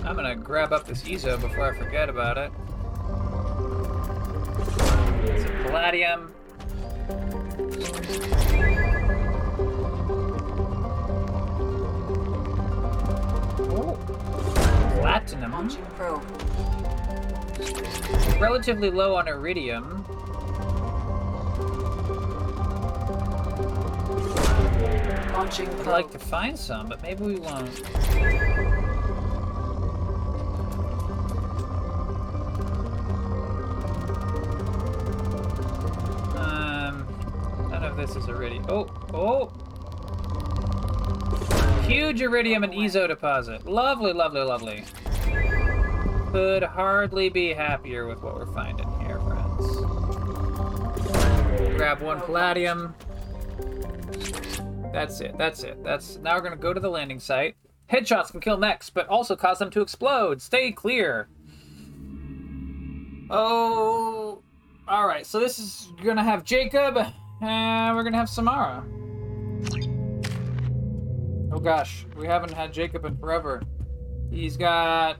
[0.04, 2.52] I'm gonna grab up this EZO before I forget about it.
[5.24, 6.34] It's a palladium.
[13.70, 13.96] Oh,
[15.00, 15.52] platinum.
[15.52, 16.22] Launching probe.
[18.38, 20.03] Relatively low on iridium.
[25.34, 27.68] Launching I'd like to find some, but maybe we won't.
[36.36, 37.04] Um,
[37.68, 38.64] none of this is iridium.
[38.68, 39.50] Oh, oh!
[41.88, 43.66] Huge iridium and EZO deposit.
[43.66, 44.84] Lovely, lovely, lovely.
[46.30, 49.66] Could hardly be happier with what we're finding here, friends.
[51.76, 52.94] Grab one palladium.
[54.94, 55.36] That's it.
[55.36, 55.82] That's it.
[55.82, 57.56] That's now we're gonna go to the landing site.
[57.90, 60.40] Headshots can kill mechs, but also cause them to explode.
[60.40, 61.26] Stay clear.
[63.28, 64.40] Oh,
[64.86, 65.26] all right.
[65.26, 66.96] So this is gonna have Jacob,
[67.40, 68.84] and we're gonna have Samara.
[71.52, 73.62] Oh gosh, we haven't had Jacob in forever.
[74.30, 75.16] He's got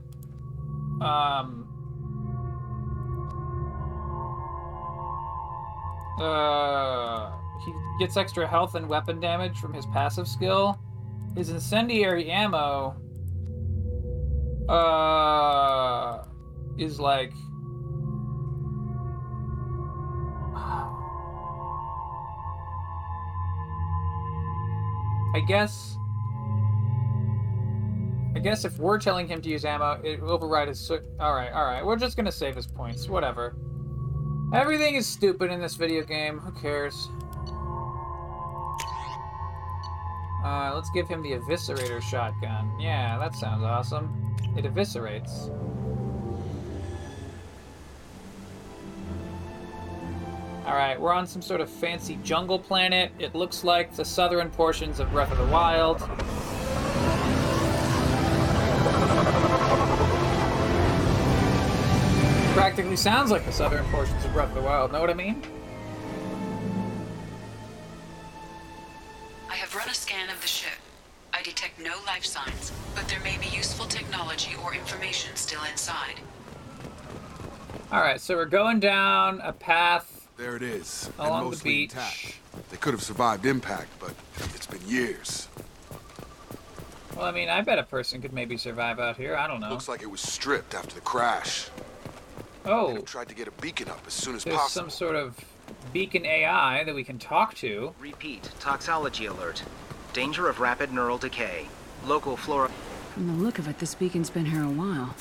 [1.01, 1.69] um
[6.21, 7.33] uh
[7.65, 10.79] he gets extra health and weapon damage from his passive skill.
[11.37, 12.97] His incendiary ammo
[14.69, 16.25] uh
[16.79, 17.33] is like
[25.35, 25.97] I guess
[28.37, 30.91] I guess if we're telling him to use ammo, it will override his.
[30.91, 31.85] All right, all right.
[31.85, 33.09] We're just gonna save his points.
[33.09, 33.57] Whatever.
[34.53, 36.39] Everything is stupid in this video game.
[36.39, 37.09] Who cares?
[40.45, 42.71] Uh, let's give him the eviscerator shotgun.
[42.79, 44.37] Yeah, that sounds awesome.
[44.57, 45.49] It eviscerates.
[50.67, 53.11] Alright, we're on some sort of fancy jungle planet.
[53.19, 55.99] It looks like the southern portions of Breath of the Wild.
[62.55, 65.43] Practically sounds like the southern portions of Breath of the Wild, know what I mean?
[71.45, 76.15] Detect no life signs, but there may be useful technology or information still inside.
[77.93, 81.11] Alright, so we're going down a path There it is.
[81.19, 81.91] and along the beach.
[81.93, 82.37] intact.
[82.71, 84.15] They could have survived impact, but
[84.55, 85.49] it's been years.
[87.15, 89.37] Well, I mean, I bet a person could maybe survive out here.
[89.37, 89.69] I don't know.
[89.69, 91.69] Looks like it was stripped after the crash.
[92.65, 94.85] Oh, Tried to get a beacon up as soon as there's possible.
[94.85, 95.39] some sort of
[95.93, 97.95] beacon AI that we can talk to.
[98.01, 99.63] Repeat, toxicology alert.
[100.15, 101.67] Danger of rapid neural decay.
[102.07, 102.71] Local flora.
[103.15, 105.17] From the look of it, this beacon's been here a while.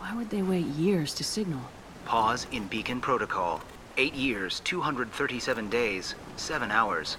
[0.00, 1.60] Why would they wait years to signal?
[2.04, 3.60] Pause in beacon protocol.
[3.96, 7.16] 8 years, 237 days, 7 hours.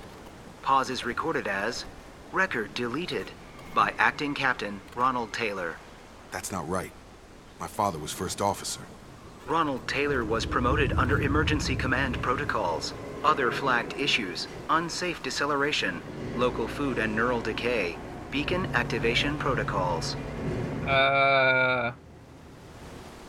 [0.61, 1.85] Pause is recorded as
[2.33, 3.31] record deleted
[3.73, 5.77] by acting captain Ronald Taylor.
[6.31, 6.91] That's not right.
[7.61, 8.81] My father was first officer.
[9.47, 12.93] Ronald Taylor was promoted under emergency command protocols.
[13.23, 16.01] Other flagged issues unsafe deceleration,
[16.37, 17.97] local food and neural decay,
[18.31, 20.15] beacon activation protocols.
[20.87, 21.91] Uh,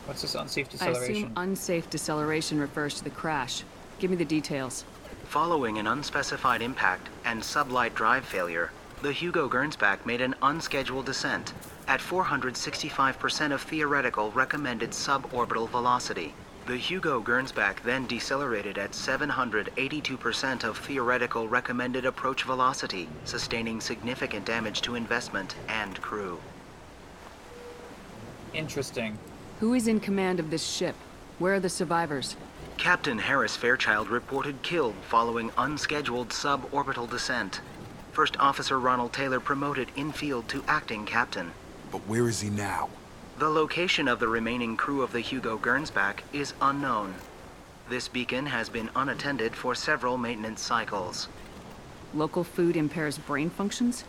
[0.05, 0.97] what's this unsafe deceleration?
[0.97, 1.25] I deceleration?
[1.25, 3.63] assume unsafe deceleration refers to the crash.
[3.99, 4.85] Give me the details.
[5.25, 8.71] Following an unspecified impact and sublight drive failure,
[9.03, 11.53] the Hugo Gernsback made an unscheduled descent
[11.89, 16.35] at 465% of theoretical recommended suborbital velocity.
[16.67, 24.81] The Hugo Gernsback then decelerated at 782% of theoretical recommended approach velocity, sustaining significant damage
[24.83, 26.41] to investment and crew.
[28.53, 29.17] Interesting.
[29.61, 30.97] Who is in command of this ship?
[31.39, 32.35] Where are the survivors?
[32.79, 37.61] Captain Harris Fairchild reported killed following unscheduled suborbital descent.
[38.11, 41.53] First Officer Ronald Taylor promoted infield to acting captain.
[41.93, 42.89] But where is he now?
[43.39, 47.15] The location of the remaining crew of the Hugo Gernsback is unknown.
[47.91, 51.29] This beacon has been unattended for several maintenance cycles.
[52.15, 54.05] Local food impairs brain functions?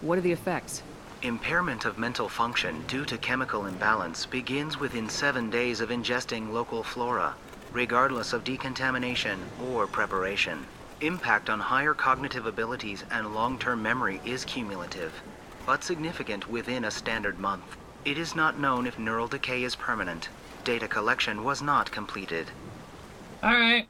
[0.00, 0.82] What are the effects?
[1.22, 6.82] Impairment of mental function due to chemical imbalance begins within seven days of ingesting local
[6.82, 7.36] flora,
[7.72, 9.38] regardless of decontamination
[9.70, 10.66] or preparation.
[11.00, 15.12] Impact on higher cognitive abilities and long-term memory is cumulative,
[15.64, 17.77] but significant within a standard month.
[18.04, 20.28] It is not known if neural decay is permanent.
[20.64, 22.46] Data collection was not completed.
[23.42, 23.86] All right.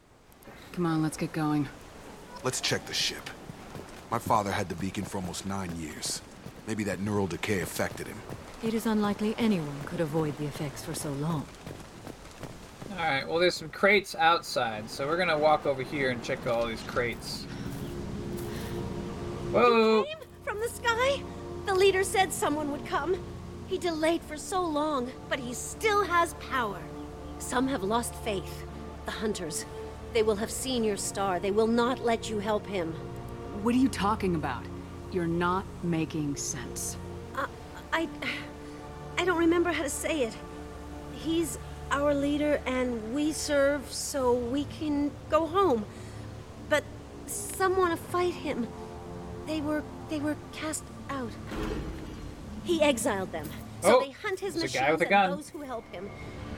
[0.72, 1.68] Come on, let's get going.
[2.42, 3.30] Let's check the ship.
[4.11, 6.22] My father had the beacon for almost nine years.
[6.66, 8.18] Maybe that neural decay affected him.
[8.62, 11.46] It is unlikely anyone could avoid the effects for so long.
[12.92, 13.26] All right.
[13.26, 16.82] Well, there's some crates outside, so we're gonna walk over here and check all these
[16.82, 17.44] crates.
[19.52, 20.04] Whoa!
[20.44, 21.22] From the sky?
[21.66, 23.18] The leader said someone would come.
[23.68, 26.80] He delayed for so long, but he still has power.
[27.38, 28.64] Some have lost faith.
[29.04, 29.66] The hunters.
[30.14, 31.38] They will have seen your star.
[31.38, 32.92] They will not let you help him.
[33.62, 34.64] What are you talking about?
[35.12, 36.96] You're not making sense.
[37.36, 37.46] Uh,
[37.92, 38.08] I.
[39.18, 40.34] I don't remember how to say it.
[41.12, 41.58] He's
[41.90, 45.84] our leader, and we serve so we can go home.
[46.70, 46.84] But
[47.26, 48.66] some want to fight him.
[49.46, 49.82] They were.
[50.08, 51.32] they were cast out.
[52.68, 53.48] He exiled them.
[53.80, 56.10] So Oh, they hunt his there's machines guy with a and those who help him.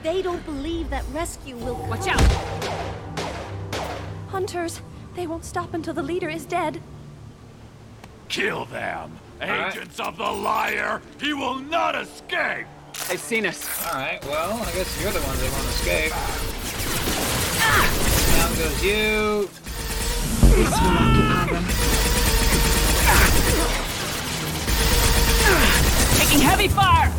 [0.02, 1.88] They don't believe that rescue will come.
[1.88, 2.20] Watch out!
[4.26, 4.82] Hunters,
[5.14, 6.82] they won't stop until the leader is dead.
[8.28, 9.20] Kill them!
[9.40, 9.72] right.
[9.72, 11.00] Agents of the liar!
[11.20, 12.66] He will not escape!
[13.08, 13.86] They've seen us.
[13.86, 16.12] Alright, well, I guess you're the ones that want to escape.
[18.34, 19.48] Down goes you.
[20.56, 22.09] This will occupy them.
[26.30, 27.12] Taking heavy fire!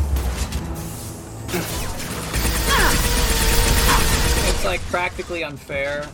[4.48, 6.08] It's like practically unfair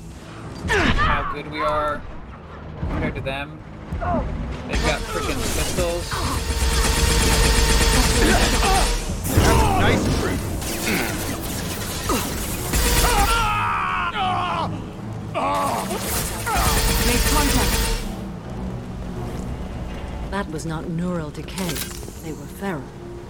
[0.66, 2.02] how good we are
[2.80, 3.62] compared to them.
[4.66, 6.10] They've got freaking pistols.
[9.78, 10.40] Nice trick.
[17.06, 17.74] Make contact.
[20.32, 22.07] That was not neural decay.
[22.28, 22.84] They were feral.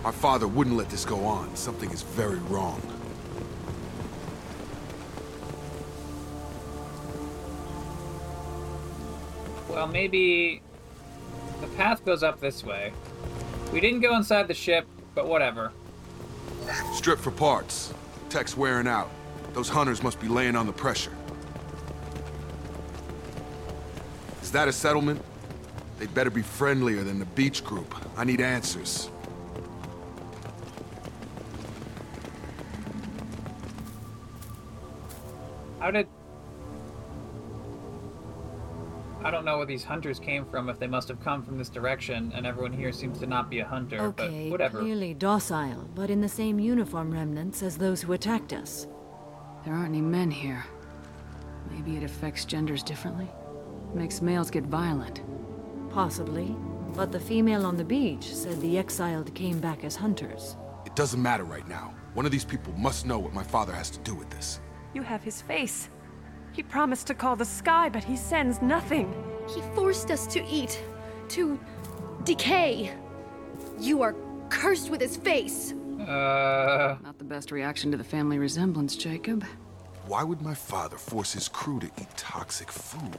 [0.04, 1.54] Our father wouldn't let this go on.
[1.54, 2.82] Something is very wrong.
[9.68, 10.62] Well, maybe
[11.60, 12.92] the path goes up this way.
[13.72, 14.84] We didn't go inside the ship,
[15.14, 15.70] but whatever.
[16.92, 17.94] Strip for parts.
[18.30, 19.10] Tech's wearing out.
[19.52, 21.12] Those hunters must be laying on the pressure.
[24.42, 25.22] Is that a settlement?
[25.98, 27.94] They'd better be friendlier than the beach group.
[28.16, 29.10] I need answers.
[35.80, 36.06] How did...
[39.24, 41.68] I don't know where these hunters came from, if they must have come from this
[41.68, 44.80] direction, and everyone here seems to not be a hunter, Okay, but whatever.
[44.80, 48.86] clearly docile, but in the same uniform remnants as those who attacked us.
[49.64, 50.64] There aren't any men here.
[51.70, 53.28] Maybe it affects genders differently?
[53.92, 55.22] Makes males get violent.
[55.98, 56.54] Possibly.
[56.94, 60.56] But the female on the beach said the exiled came back as hunters.
[60.86, 61.92] It doesn't matter right now.
[62.14, 64.60] One of these people must know what my father has to do with this.
[64.94, 65.90] You have his face.
[66.52, 69.12] He promised to call the sky, but he sends nothing.
[69.52, 70.80] He forced us to eat,
[71.30, 71.58] to
[72.22, 72.92] decay.
[73.80, 74.14] You are
[74.50, 75.72] cursed with his face.
[75.98, 76.96] Uh...
[77.02, 79.44] Not the best reaction to the family resemblance, Jacob.
[80.06, 83.18] Why would my father force his crew to eat toxic food?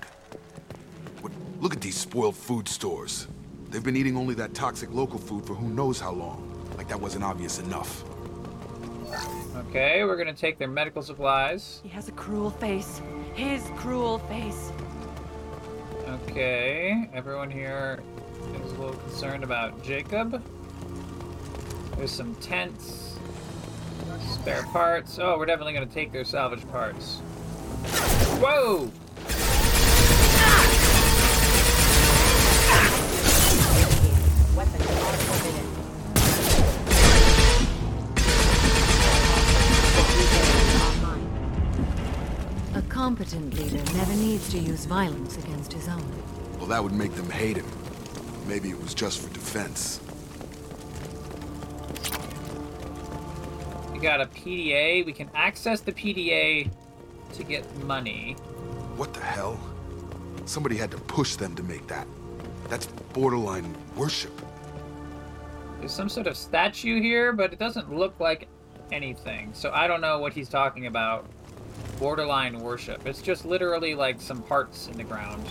[1.60, 3.28] What, look at these spoiled food stores.
[3.70, 6.46] They've been eating only that toxic local food for who knows how long.
[6.78, 8.06] Like that wasn't obvious enough.
[9.68, 11.82] Okay, we're gonna take their medical supplies.
[11.84, 13.02] He has a cruel face.
[13.34, 14.72] His cruel face.
[16.08, 18.02] Okay, everyone here
[18.64, 20.42] is a little concerned about Jacob.
[21.98, 23.20] There's some tents,
[24.32, 25.20] spare parts.
[25.20, 27.18] Oh, we're definitely gonna take their salvage parts.
[28.40, 28.90] Whoa!
[43.10, 46.14] Competent leader never needs to use violence against his own.
[46.60, 47.66] Well, that would make them hate him.
[48.48, 50.00] Maybe it was just for defense.
[53.92, 55.08] We got a PDA.
[55.08, 56.70] We can access the PDA
[57.34, 58.34] to get money.
[58.96, 59.60] What the hell?
[60.46, 62.08] Somebody had to push them to make that.
[62.68, 64.40] That's borderline worship.
[65.80, 68.48] There's some sort of statue here, but it doesn't look like
[68.92, 69.50] anything.
[69.56, 71.26] So I don't know what he's talking about.
[72.00, 73.06] Borderline worship.
[73.06, 75.46] It's just literally like some parts in the ground.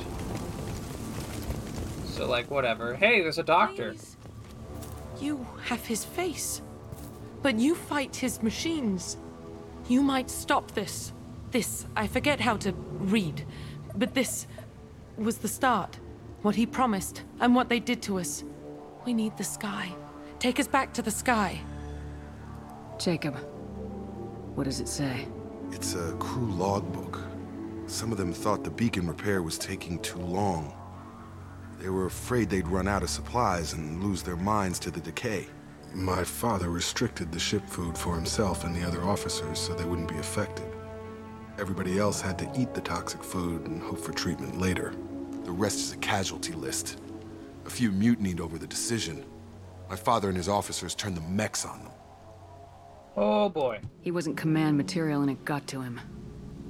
[2.06, 2.94] So like whatever.
[2.94, 3.94] Hey, there's a doctor.
[5.20, 6.62] You have his face.
[7.42, 9.16] But you fight his machines.
[9.88, 11.12] You might stop this.
[11.50, 13.46] This, I forget how to read.
[13.94, 14.46] But this
[15.16, 15.98] was the start.
[16.42, 18.44] What he promised, and what they did to us.
[19.04, 19.92] We need the sky.
[20.38, 21.60] Take us back to the sky.
[22.98, 23.36] Jacob,
[24.54, 25.26] what does it say?
[25.70, 27.20] It's a crew logbook.
[27.86, 30.72] Some of them thought the beacon repair was taking too long.
[31.78, 35.46] They were afraid they'd run out of supplies and lose their minds to the decay.
[35.94, 40.08] My father restricted the ship food for himself and the other officers so they wouldn't
[40.08, 40.66] be affected.
[41.58, 44.94] Everybody else had to eat the toxic food and hope for treatment later.
[45.44, 47.00] The rest is a casualty list.
[47.66, 49.24] A few mutinied over the decision.
[49.88, 51.92] My father and his officers turned the mechs on them.
[53.20, 53.80] Oh boy.
[54.00, 56.00] He wasn't command material and it got to him.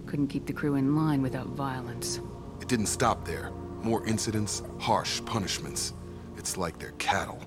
[0.06, 2.20] Couldn't keep the crew in line without violence.
[2.62, 3.50] It didn't stop there.
[3.82, 5.92] More incidents, harsh punishments.
[6.38, 7.42] It's like they're cattle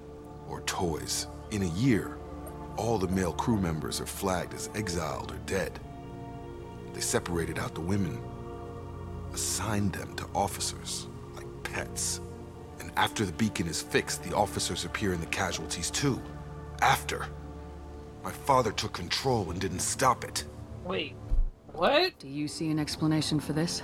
[0.47, 1.25] or toys.
[1.49, 2.19] In a year,
[2.77, 5.79] all the male crew members are flagged as exiled or dead.
[6.93, 8.21] They separated out the women,
[9.33, 12.21] assigned them to officers, like pets.
[12.79, 16.21] And after the beacon is fixed, the officers appear in the casualties too.
[16.83, 17.25] After.
[18.23, 20.45] My father took control and didn't stop it.
[20.83, 21.15] Wait,
[21.73, 22.17] what?
[22.19, 23.81] Do you see an explanation for this?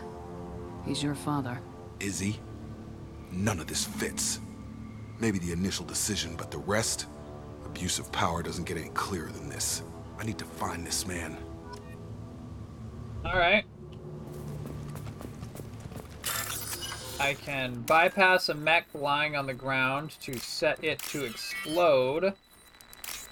[0.85, 1.59] He's your father.
[1.99, 2.39] Is he?
[3.31, 4.39] None of this fits.
[5.19, 7.07] Maybe the initial decision, but the rest?
[7.65, 9.81] Abuse of power doesn't get any clearer than this.
[10.19, 11.37] I need to find this man.
[13.25, 13.65] Alright.
[17.19, 22.33] I can bypass a mech lying on the ground to set it to explode.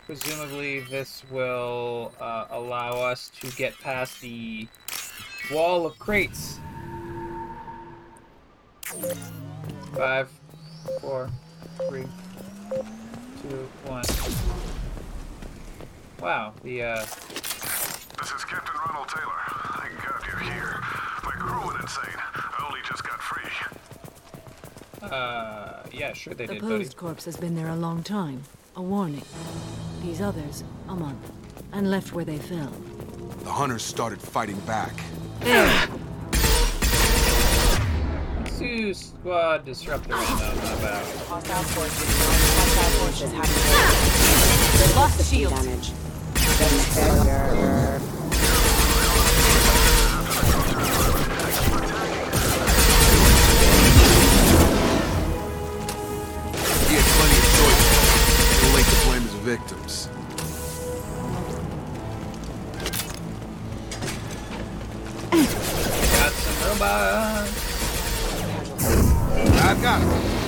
[0.06, 4.68] Presumably this will uh, allow us to get past the
[5.52, 6.60] wall of crates.
[9.96, 10.30] Five,
[11.02, 11.30] four,
[11.90, 12.06] three,
[13.42, 14.04] two, one.
[16.22, 19.32] Wow, the uh, This is Captain Ronald Taylor.
[19.80, 20.80] Thank God you're here.
[21.24, 22.16] My crew went insane.
[22.16, 23.50] I only just got free.
[25.10, 26.78] uh, yeah, sure they The did, buddy.
[26.78, 28.44] posed corpse has been there a long time.
[28.78, 29.22] A warning.
[30.04, 31.32] These others, a month.
[31.72, 32.74] And left where they fell.
[33.44, 34.92] The hunters started fighting back.
[38.58, 41.06] Two squad disruptor ammo, not bad.
[41.28, 42.04] Hostile forces.
[42.58, 45.94] Hostile forces having lost shield damage.
[59.58, 60.10] Victims.
[66.12, 67.52] Got some robots.
[69.64, 70.45] I've got him.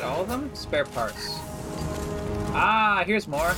[0.00, 0.48] That all of them?
[0.54, 1.38] Spare parts.
[2.54, 3.54] Ah, here's more.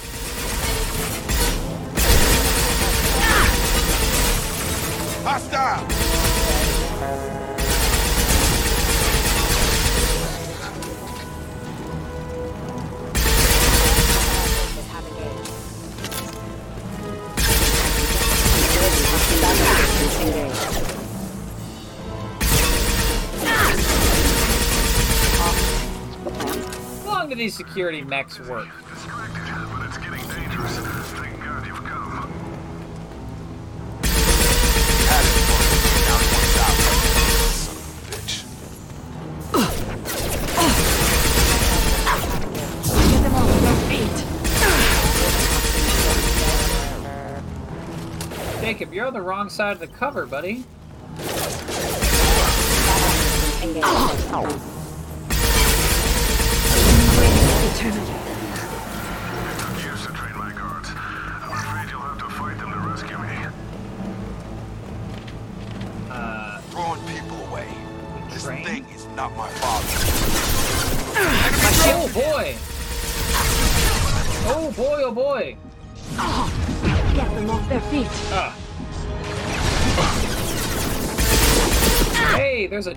[5.22, 5.86] Hostile!
[27.40, 28.68] These security mechs work?
[48.60, 50.62] Jacob, you're on the wrong side of the cover, buddy.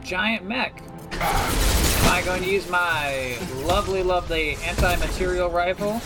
[0.04, 0.82] Giant mech.
[1.14, 6.02] Am I going to use my lovely, lovely anti-material rifle?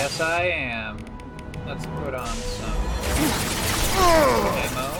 [0.00, 0.98] Yes, I am.
[1.66, 2.70] Let's put on some
[4.56, 4.90] ammo.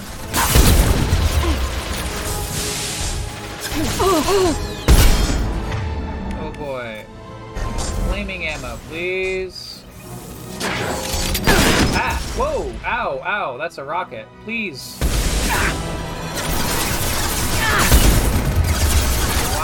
[6.43, 7.05] Oh boy.
[8.09, 9.83] Flaming ammo, please.
[11.93, 12.21] Ah!
[12.37, 12.73] Whoa!
[12.85, 13.21] Ow!
[13.25, 13.57] Ow!
[13.57, 14.27] That's a rocket.
[14.45, 14.99] Please.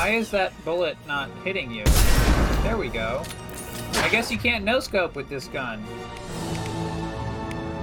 [0.07, 1.83] Why is that bullet not hitting you?
[2.63, 3.25] There we go.
[3.95, 5.83] I guess you can't no scope with this gun.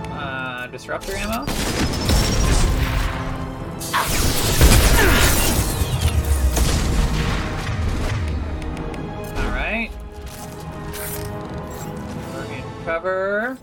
[0.10, 1.40] Uh, disruptor ammo?
[9.44, 9.92] Alright.
[12.34, 13.58] We're in cover.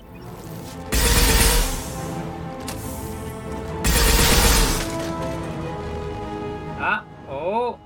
[6.79, 7.79] Ah, oh.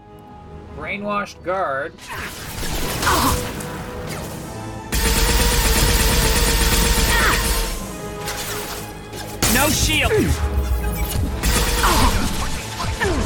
[0.94, 1.92] Brainwashed guard.
[9.52, 10.12] No shield!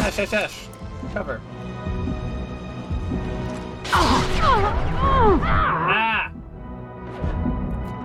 [0.00, 0.66] Hush, hush, hush.
[1.12, 1.42] Cover.
[5.90, 6.32] Ah!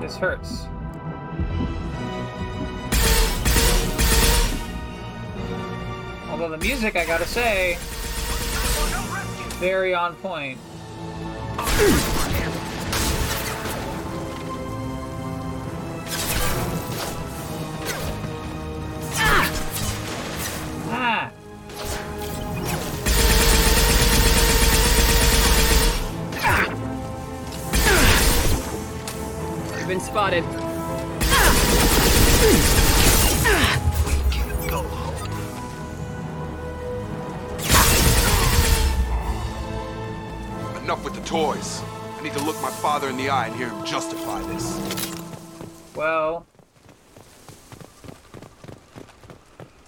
[0.01, 0.65] This hurts.
[6.29, 7.77] Although the music, I gotta say,
[9.59, 10.57] very on point.
[20.95, 21.31] Ah!
[29.75, 30.43] I've been spotted.
[41.33, 41.81] Toys.
[42.15, 44.79] I need to look my father in the eye and hear him justify this.
[45.95, 46.45] Well,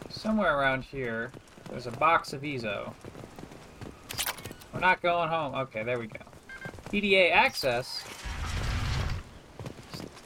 [0.09, 1.31] somewhere around here,
[1.69, 2.91] there's a box of eezo.
[4.73, 5.53] We're not going home.
[5.53, 6.21] Okay, there we go.
[6.89, 8.03] PDA access.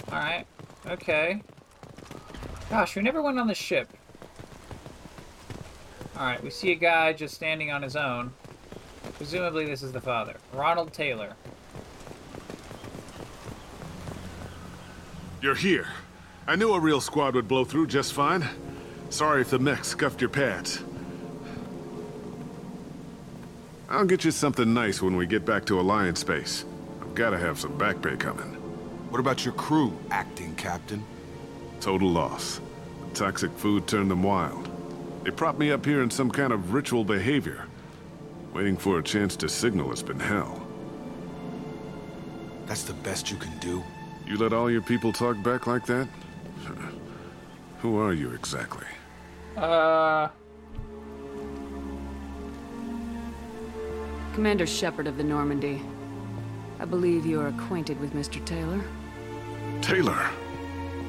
[0.08, 0.48] Alright.
[0.88, 1.44] Okay.
[2.70, 3.90] Gosh, we never went on the ship.
[6.16, 8.32] Alright, we see a guy just standing on his own.
[9.16, 10.38] Presumably this is the father.
[10.54, 11.34] Ronald Taylor.
[15.42, 15.88] You're here.
[16.48, 18.46] I knew a real squad would blow through just fine.
[19.10, 20.84] Sorry if the mech scuffed your pads.
[23.90, 26.66] I'll get you something nice when we get back to Alliance space.
[27.02, 28.54] I've gotta have some back pay coming.
[29.10, 31.04] What about your crew, acting captain?
[31.82, 32.62] Total loss.
[33.10, 34.70] The toxic food turned them wild.
[35.24, 37.66] They propped me up here in some kind of ritual behavior.
[38.54, 40.66] Waiting for a chance to signal has been hell.
[42.66, 43.84] That's the best you can do?
[44.26, 46.08] You let all your people talk back like that?
[47.80, 48.86] Who are you exactly?
[49.58, 50.30] Uh...
[54.34, 55.82] Commander Shepard of the Normandy.
[56.80, 58.44] I believe you are acquainted with Mr.
[58.46, 58.82] Taylor.
[59.82, 60.30] Taylor?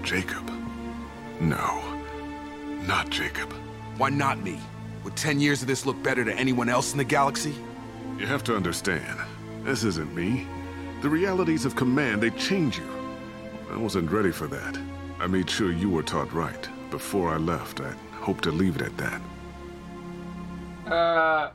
[0.03, 0.51] Jacob?
[1.41, 1.83] No.
[2.87, 3.53] Not Jacob.
[3.99, 4.59] Why not me?
[5.05, 7.55] Would ten years of this look better to anyone else in the galaxy?
[8.19, 9.19] You have to understand,
[9.65, 10.47] this isn't me.
[11.03, 12.89] The realities of command, they change you.
[13.71, 14.79] I wasn't ready for that.
[15.19, 16.69] I made sure you were taught right.
[16.91, 20.93] Before I left, I hoped to leave it at that.
[20.93, 21.51] Uh...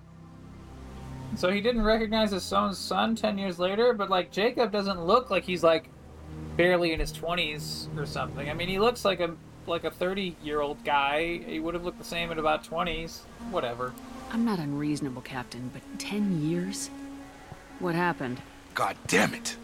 [1.36, 5.30] So he didn't recognize his own son ten years later, but like Jacob doesn't look
[5.30, 5.90] like he's like
[6.56, 8.50] barely in his twenties or something.
[8.50, 9.36] I mean, he looks like a
[9.68, 11.38] like a thirty-year-old guy.
[11.46, 13.24] He would have looked the same at about twenties.
[13.52, 13.94] Whatever.
[14.32, 16.90] I'm not unreasonable, Captain, but ten years?
[17.80, 18.42] What happened?
[18.74, 19.58] God damn it!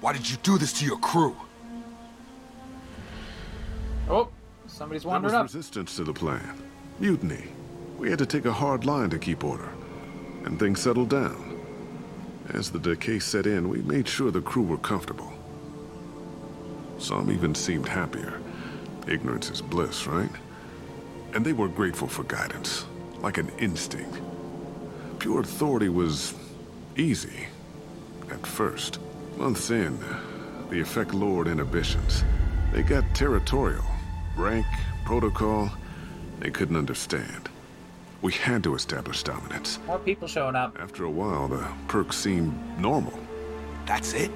[0.00, 1.36] Why did you do this to your crew?
[4.08, 4.28] Oh,
[4.66, 5.42] somebody's There wandering was up.
[5.44, 6.62] resistance to the plan.
[6.98, 7.44] Mutiny.
[7.98, 9.68] We had to take a hard line to keep order.
[10.44, 11.58] And things settled down.
[12.50, 15.32] As the decay set in, we made sure the crew were comfortable.
[16.98, 18.40] Some even seemed happier.
[19.06, 20.30] Ignorance is bliss, right?
[21.34, 22.86] And they were grateful for guidance,
[23.20, 24.20] like an instinct.
[25.18, 26.34] Pure authority was
[26.96, 27.46] easy,
[28.30, 28.98] at first.
[29.36, 29.98] Months in,
[30.70, 32.24] the effect lowered inhibitions.
[32.72, 33.84] They got territorial.
[34.36, 34.66] Rank,
[35.04, 35.70] protocol,
[36.40, 37.48] they couldn't understand.
[38.22, 39.78] We had to establish dominance.
[39.86, 40.76] More people showing up.
[40.80, 43.18] After a while, the perks seemed normal.
[43.86, 44.30] That's it?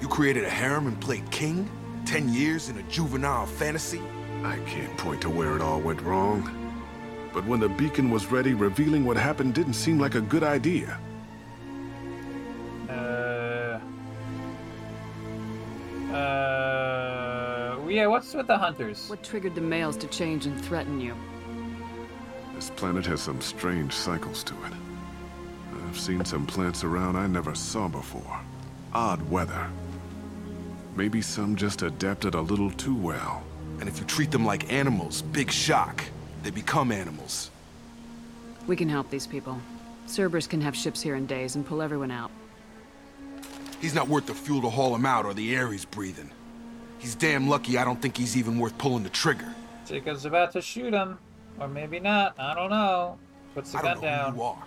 [0.00, 1.68] You created a harem and played king?
[2.10, 4.02] Ten years in a juvenile fantasy?
[4.42, 6.42] I can't point to where it all went wrong.
[7.32, 10.98] But when the beacon was ready, revealing what happened didn't seem like a good idea.
[12.88, 13.78] Uh.
[16.12, 17.78] Uh.
[17.88, 19.08] Yeah, what's with the hunters?
[19.08, 21.14] What triggered the males to change and threaten you?
[22.56, 24.72] This planet has some strange cycles to it.
[25.86, 28.40] I've seen some plants around I never saw before.
[28.92, 29.70] Odd weather.
[31.00, 33.42] Maybe some just adapted a little too well.
[33.80, 36.04] And if you treat them like animals, big shock.
[36.42, 37.50] They become animals.
[38.66, 39.58] We can help these people.
[40.06, 42.30] Cerberus can have ships here in days and pull everyone out.
[43.80, 46.30] He's not worth the fuel to haul him out or the air he's breathing.
[46.98, 49.54] He's damn lucky I don't think he's even worth pulling the trigger.
[49.86, 51.16] Jacob's about to shoot him.
[51.58, 52.38] Or maybe not.
[52.38, 53.18] I don't know.
[53.54, 54.32] Puts the I gun don't know down.
[54.32, 54.64] who you are.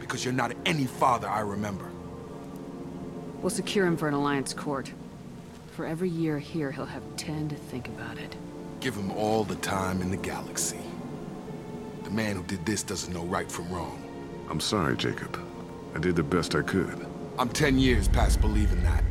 [0.00, 1.90] Because you're not any father I remember.
[3.42, 4.90] We'll secure him for an Alliance court.
[5.78, 8.34] For every year here, he'll have ten to think about it.
[8.80, 10.80] Give him all the time in the galaxy.
[12.02, 14.02] The man who did this doesn't know right from wrong.
[14.50, 15.40] I'm sorry, Jacob.
[15.94, 17.06] I did the best I could.
[17.38, 19.04] I'm ten years past believing that.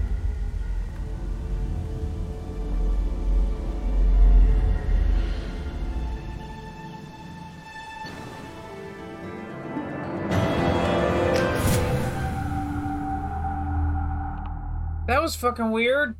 [15.07, 16.17] That was fucking weird.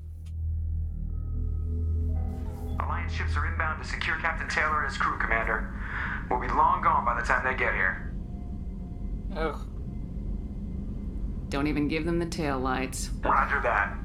[3.08, 5.74] Alliance ships are inbound to secure Captain Taylor and his crew, Commander.
[6.30, 8.14] We'll be long gone by the time they get here.
[9.36, 9.58] Ugh.
[11.48, 13.10] Don't even give them the tail lights.
[13.24, 13.96] Roger that.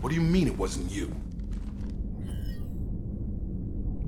[0.00, 1.14] What do you mean it wasn't you?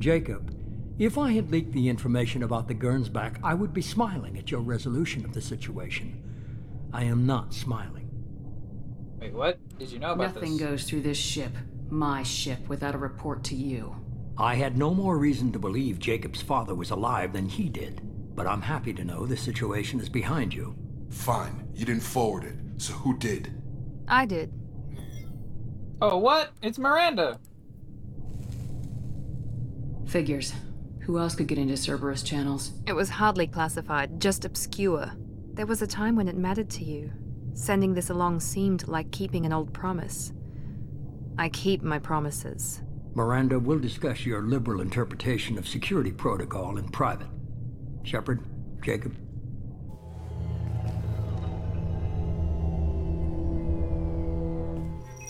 [0.00, 0.52] Jacob,
[0.98, 4.62] if I had leaked the information about the Gernsback, I would be smiling at your
[4.62, 6.20] resolution of the situation.
[6.92, 8.10] I am not smiling.
[9.20, 9.60] Wait, what?
[9.78, 10.60] Did you know about Nothing this?
[10.60, 11.52] goes through this ship,
[11.92, 13.94] my ship, without a report to you.
[14.38, 18.00] I had no more reason to believe Jacob's father was alive than he did,
[18.34, 20.74] but I'm happy to know the situation is behind you.
[21.10, 21.68] Fine.
[21.74, 23.52] You didn't forward it, so who did?
[24.08, 24.52] I did.
[26.00, 26.50] Oh, what?
[26.62, 27.38] It's Miranda.
[30.06, 30.54] Figures.
[31.02, 32.72] Who else could get into Cerberus channels?
[32.86, 35.12] It was hardly classified, just obscure.
[35.54, 37.12] There was a time when it mattered to you.
[37.54, 40.32] Sending this along seemed like keeping an old promise.
[41.38, 42.82] I keep my promises.
[43.14, 47.28] Miranda, we'll discuss your liberal interpretation of security protocol in private.
[48.04, 48.40] Shepard,
[48.82, 49.16] Jacob.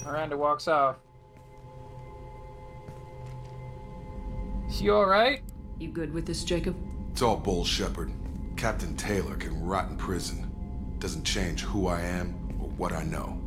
[0.05, 0.97] Miranda walks off.
[4.81, 5.43] You alright?
[5.79, 6.77] You good with this, Jacob?
[7.11, 8.13] It's all bull, Shepard.
[8.57, 10.51] Captain Taylor can rot in prison.
[10.99, 13.42] Doesn't change who I am or what I know.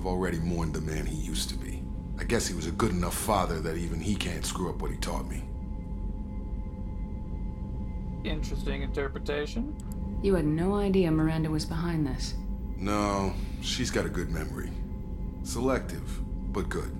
[0.00, 1.82] I've already mourned the man he used to be.
[2.18, 4.90] I guess he was a good enough father that even he can't screw up what
[4.90, 5.44] he taught me.
[8.24, 9.76] Interesting interpretation.
[10.22, 12.32] You had no idea Miranda was behind this.
[12.78, 14.70] No, she's got a good memory.
[15.42, 16.96] Selective, but good.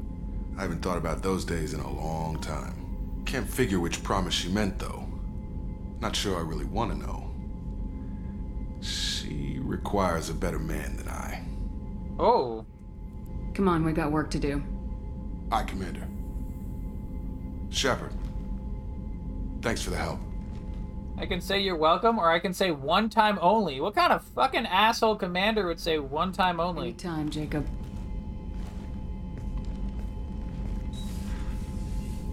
[0.59, 3.23] I haven't thought about those days in a long time.
[3.25, 5.09] Can't figure which promise she meant, though.
[6.01, 7.31] Not sure I really want to know.
[8.83, 11.43] She requires a better man than I.
[12.19, 12.67] Oh.
[13.55, 14.63] Come on, we got work to do.
[15.53, 16.07] Aye, Commander.
[17.71, 18.13] Shepard.
[19.63, 20.21] Thanks for the help.
[21.19, 23.81] I can say you're welcome, or I can say one time only.
[23.81, 26.89] What kind of fucking asshole commander would say one time only?
[26.89, 27.67] Anytime, Jacob.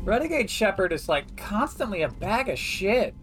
[0.06, 3.14] Renegade Shepard is like constantly a bag of shit.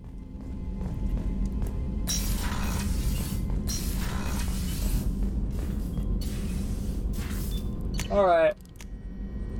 [8.15, 8.55] Alright.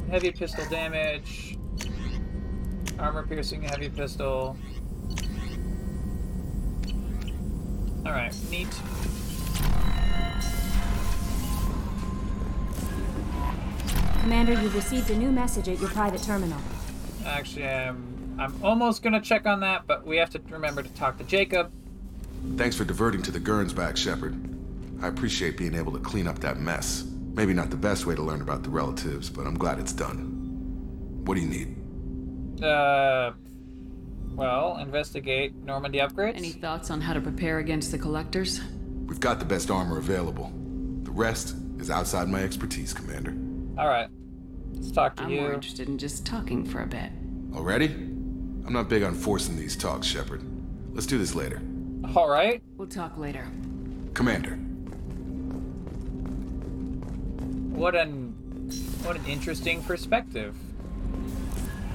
[0.09, 1.59] Heavy pistol damage.
[3.01, 4.57] Armor piercing heavy pistol.
[8.07, 8.69] Alright, neat.
[14.21, 16.61] Commander, you've received a new message at your private terminal.
[17.27, 21.19] Actually, I'm, I'm almost gonna check on that, but we have to remember to talk
[21.19, 21.73] to Jacob.
[22.57, 24.39] Thanks for diverting to the Gernsback, Shepard.
[25.03, 27.05] I appreciate being able to clean up that mess.
[27.35, 31.23] Maybe not the best way to learn about the relatives, but I'm glad it's done.
[31.25, 32.63] What do you need?
[32.65, 33.33] Uh,
[34.35, 36.37] well, investigate Normandy upgrades.
[36.37, 38.61] Any thoughts on how to prepare against the collectors?
[39.07, 40.53] We've got the best armor available.
[41.03, 43.35] The rest is outside my expertise, Commander.
[43.81, 44.09] All right,
[44.73, 45.29] let's talk to you.
[45.29, 45.41] I'm you.
[45.41, 47.11] more interested in just talking for a bit.
[47.53, 47.87] Already?
[48.67, 50.43] I'm not big on forcing these talks, Shepard.
[50.95, 51.61] Let's do this later.
[52.15, 52.63] All right.
[52.77, 53.47] We'll talk later.
[54.15, 54.59] Commander.
[57.75, 58.31] What an
[59.03, 60.57] what an interesting perspective.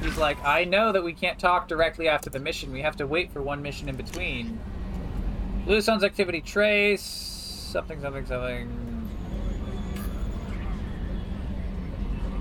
[0.01, 2.71] He's like, I know that we can't talk directly after the mission.
[2.71, 4.59] We have to wait for one mission in between.
[5.65, 7.01] Blue Suns activity trace.
[7.01, 9.09] Something, something, something.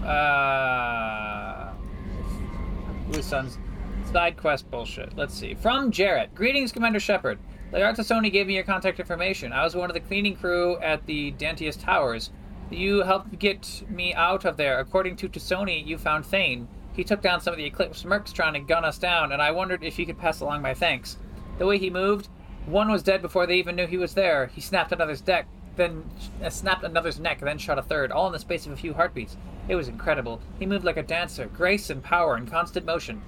[0.04, 1.72] Uh,
[3.08, 3.58] Blue Suns
[4.12, 5.16] side quest bullshit.
[5.16, 5.54] Let's see.
[5.54, 6.34] From Jarrett.
[6.34, 7.38] Greetings, Commander Shepard.
[7.72, 9.52] Learta Sony gave me your contact information.
[9.52, 12.30] I was one of the cleaning crew at the Dantius Towers.
[12.70, 14.78] You helped get me out of there.
[14.78, 16.68] According to Tassoni, you found Thane.
[16.94, 19.52] He took down some of the Eclipse mercs trying to gun us down, and I
[19.52, 21.16] wondered if you could pass along my thanks.
[21.58, 22.28] The way he moved,
[22.66, 24.48] one was dead before they even knew he was there.
[24.48, 25.46] He snapped another's deck,
[25.76, 26.04] then
[26.42, 28.92] uh, snapped another's neck, then shot a third, all in the space of a few
[28.92, 29.36] heartbeats.
[29.68, 30.40] It was incredible.
[30.58, 33.22] He moved like a dancer, grace and power and constant motion.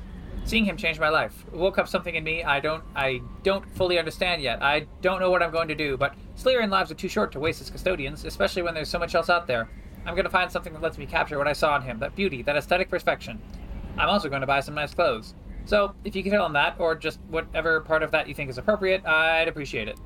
[0.44, 1.44] Seeing him changed my life.
[1.52, 4.62] It woke up something in me I don't I don't fully understand yet.
[4.62, 7.40] I don't know what I'm going to do, but Salarian lives are too short to
[7.40, 9.68] waste as custodians, especially when there's so much else out there.
[10.06, 12.40] I'm gonna find something that lets me capture what I saw in him, that beauty,
[12.42, 13.40] that aesthetic perfection.
[13.98, 15.34] I'm also going to buy some nice clothes.
[15.66, 18.48] So, if you can tell him that, or just whatever part of that you think
[18.48, 19.98] is appropriate, I'd appreciate it.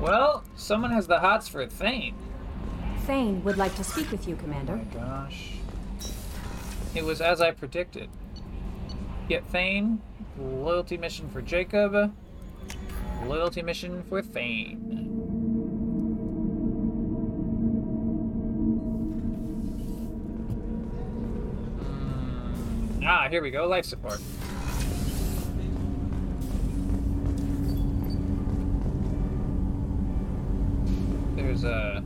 [0.00, 2.14] Well, someone has the hots for Thane.
[3.00, 4.80] Thane would like to speak with you, Commander.
[4.80, 5.52] Oh my gosh.
[6.94, 8.08] It was as I predicted.
[9.28, 10.00] Get Thane,
[10.38, 12.14] loyalty mission for Jacob,
[13.26, 15.09] loyalty mission for Thane.
[23.12, 24.20] Ah, here we go, life support.
[31.34, 32.02] There's uh,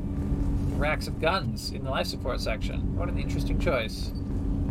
[0.79, 2.97] racks of guns in the life support section.
[2.97, 4.13] What an interesting choice.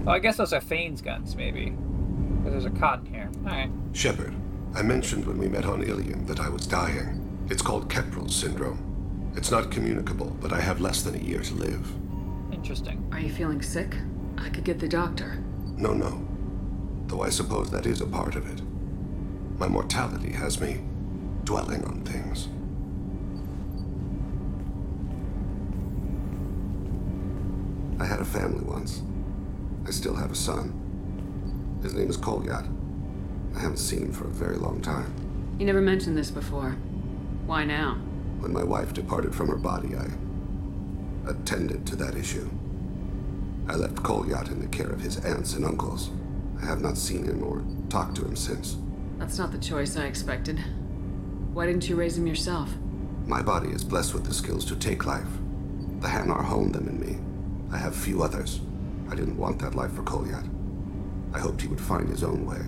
[0.08, 1.70] Oh, I guess those are Thane's guns, maybe.
[1.70, 3.30] Because there's a cotton here.
[3.46, 3.70] Alright.
[3.92, 4.34] Shepard,
[4.74, 7.46] I mentioned when we met on Illium that I was dying.
[7.52, 9.32] It's called Kepral syndrome.
[9.38, 11.88] It's not communicable, but I have less than a year to live.
[12.52, 13.08] Interesting.
[13.12, 13.96] Are you feeling sick?
[14.40, 15.38] I could get the doctor.
[15.84, 16.26] No, no.
[17.08, 18.62] Though I suppose that is a part of it.
[19.60, 20.80] My mortality has me
[21.44, 22.48] dwelling on things.
[28.02, 29.02] I had a family once.
[29.86, 30.72] I still have a son.
[31.84, 32.66] His name is Kolyat.
[33.54, 35.14] I haven't seen him for a very long time.
[35.60, 36.78] You never mentioned this before.
[37.46, 37.96] Why now?
[38.40, 40.08] When my wife departed from her body, I
[41.30, 42.50] attended to that issue.
[43.68, 46.10] I left Kolyat in the care of his aunts and uncles.
[46.62, 48.78] I have not seen him or talked to him since.
[49.18, 50.60] That's not the choice I expected.
[51.54, 52.70] Why didn't you raise him yourself?
[53.26, 55.28] My body is blessed with the skills to take life.
[56.00, 57.18] The Hanar honed them in me.
[57.72, 58.60] I have few others.
[59.10, 60.50] I didn't want that life for Kolyat.
[61.34, 62.60] I hoped he would find his own way.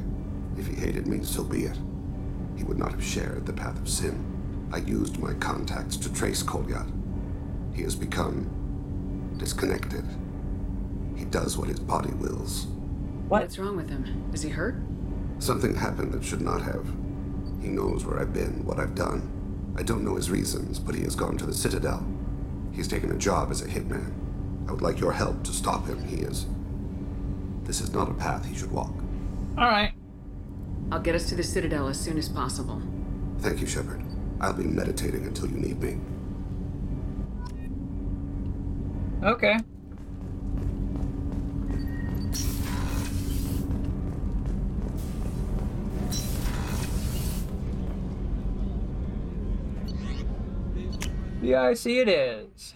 [0.57, 1.77] If he hated me, so be it.
[2.55, 4.69] He would not have shared the path of sin.
[4.71, 6.89] I used my contacts to trace Kolyat.
[7.73, 10.05] He has become disconnected.
[11.15, 12.67] He does what his body wills.
[13.27, 14.29] What's wrong with him?
[14.33, 14.75] Is he hurt?
[15.39, 16.85] Something happened that should not have.
[17.61, 19.31] He knows where I've been, what I've done.
[19.77, 22.05] I don't know his reasons, but he has gone to the Citadel.
[22.71, 24.13] He's taken a job as a hitman.
[24.67, 26.03] I would like your help to stop him.
[26.07, 26.45] He is.
[27.63, 28.93] This is not a path he should walk.
[29.57, 29.93] All right.
[30.91, 32.81] I'll get us to the Citadel as soon as possible.
[33.39, 34.01] Thank you, Shepard.
[34.39, 35.97] I'll be meditating until you need me.
[39.23, 39.57] Okay.
[51.45, 52.73] Yeah, I see it is.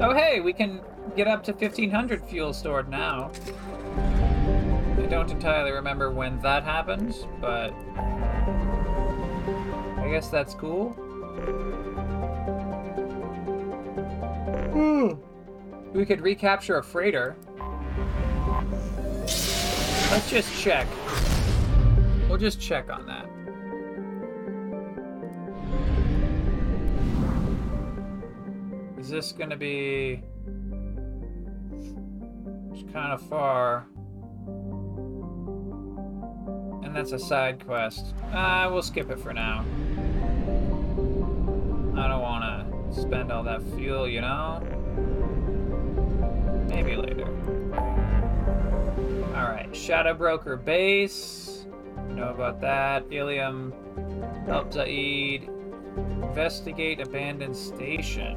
[0.00, 0.80] Oh, hey, we can
[1.18, 3.28] get up to 1500 fuel stored now.
[4.96, 7.74] I don't entirely remember when that happened, but
[9.96, 10.90] I guess that's cool.
[14.70, 15.14] Hmm.
[15.92, 17.34] We could recapture a freighter.
[20.12, 20.86] Let's just check.
[22.28, 23.28] We'll just check on that.
[29.00, 30.22] Is this gonna be...
[32.92, 33.86] Kind of far.
[36.84, 38.14] And that's a side quest.
[38.32, 39.64] Uh, we'll skip it for now.
[41.96, 44.60] I don't want to spend all that fuel, you know?
[46.68, 47.28] Maybe later.
[49.34, 51.66] Alright, Shadow Broker Base.
[52.08, 53.08] Know about that.
[53.10, 53.72] Illium.
[54.46, 55.48] Help Zaeed.
[56.22, 58.36] Investigate abandoned station.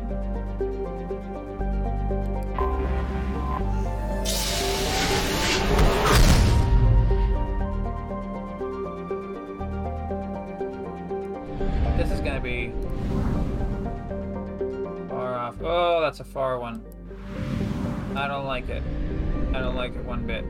[12.42, 12.74] Gonna be
[15.10, 15.56] far off.
[15.62, 16.84] Oh, that's a far one.
[18.16, 18.82] I don't like it.
[19.54, 20.44] I don't like it one bit.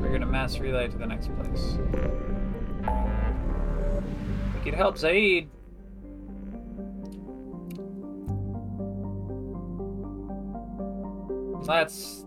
[0.00, 1.78] We're gonna mass relay to the next place.
[4.54, 5.48] We could help Zaeed.
[11.66, 12.24] Let's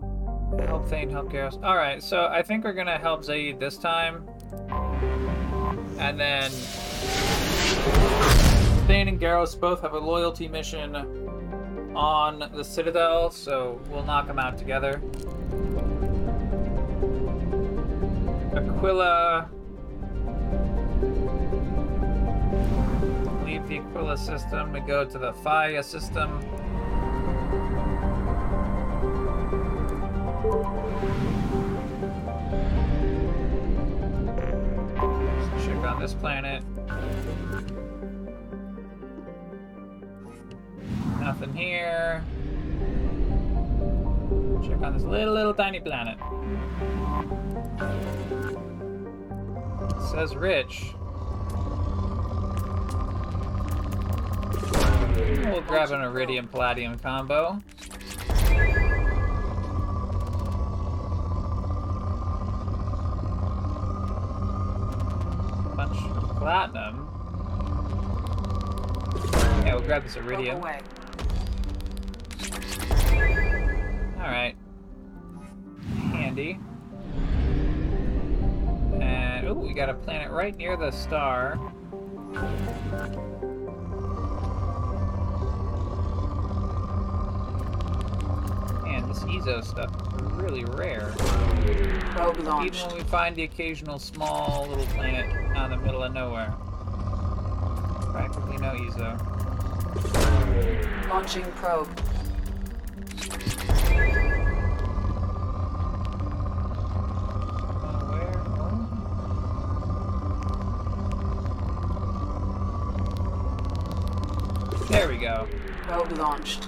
[0.68, 1.56] help Thane, help Garrus.
[1.64, 4.28] Alright, so I think we're gonna help Zaeed this time.
[5.98, 6.52] And then
[8.88, 10.96] Thane and Garrus both have a loyalty mission
[11.96, 15.02] on the Citadel, so we'll knock them out together.
[18.56, 19.50] Aquila.
[23.46, 26.40] Leave the Aquila system to go to the Faya system.
[36.04, 36.62] This planet.
[41.22, 42.22] Nothing here.
[44.68, 46.18] Check on this little, little tiny planet.
[49.96, 50.94] It says rich.
[55.46, 57.62] We'll grab an iridium palladium combo.
[66.38, 67.10] Platinum.
[69.66, 70.58] Yeah, we'll grab this iridium.
[74.18, 74.56] Alright.
[76.12, 76.60] Handy.
[79.02, 81.56] And, oh, we got a planet right near the star.
[88.84, 90.03] Man, this eezo stuff
[90.36, 91.14] really rare.
[92.12, 92.76] Probe launched.
[92.76, 95.26] Even when we find the occasional small little planet
[95.56, 96.54] out in the middle of nowhere.
[98.12, 99.18] Practically no eezo.
[101.10, 101.88] Launching probe.
[114.90, 115.48] There we go.
[115.88, 116.68] Probe launched.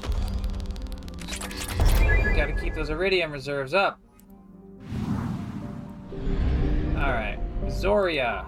[2.61, 3.99] Keep those iridium reserves up.
[6.95, 7.39] Alright.
[7.65, 8.45] Zorya.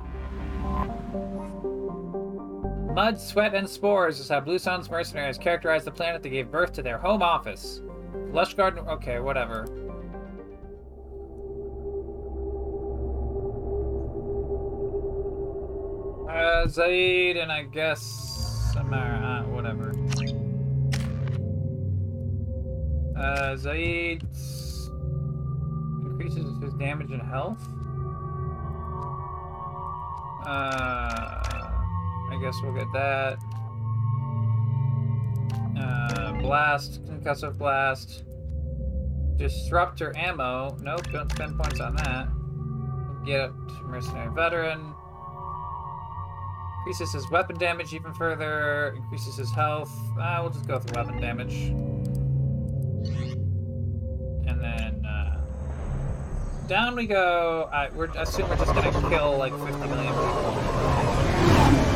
[2.93, 6.73] Mud, sweat, and spores is how Blue Suns mercenaries characterized the planet that gave birth
[6.73, 7.81] to their home office.
[8.31, 8.87] Lush Garden.
[8.87, 9.67] Okay, whatever.
[16.27, 18.01] Uh, Zaeed and I guess
[18.73, 19.36] Samara.
[23.17, 24.21] Uh, Zaeed
[26.05, 27.61] increases his damage and health.
[30.45, 31.41] Uh,
[32.29, 33.37] I guess we'll get that.
[35.77, 38.23] Uh, blast, concussive blast.
[39.37, 40.77] Disruptor ammo.
[40.81, 42.27] Nope, don't spend points on that.
[43.25, 43.53] Get up
[43.83, 44.93] mercenary veteran.
[46.79, 48.93] Increases his weapon damage even further.
[48.95, 49.91] Increases his health.
[50.19, 51.73] Uh, we'll just go with weapon damage.
[56.67, 57.69] Down we go.
[57.71, 61.86] I, I assume we're just gonna kill like 50 million people.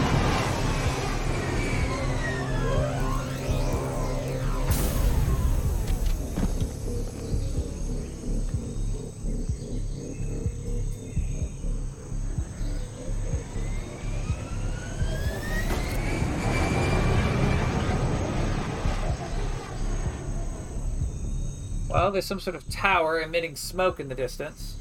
[22.11, 24.75] Well, there's some sort of tower emitting smoke in the distance.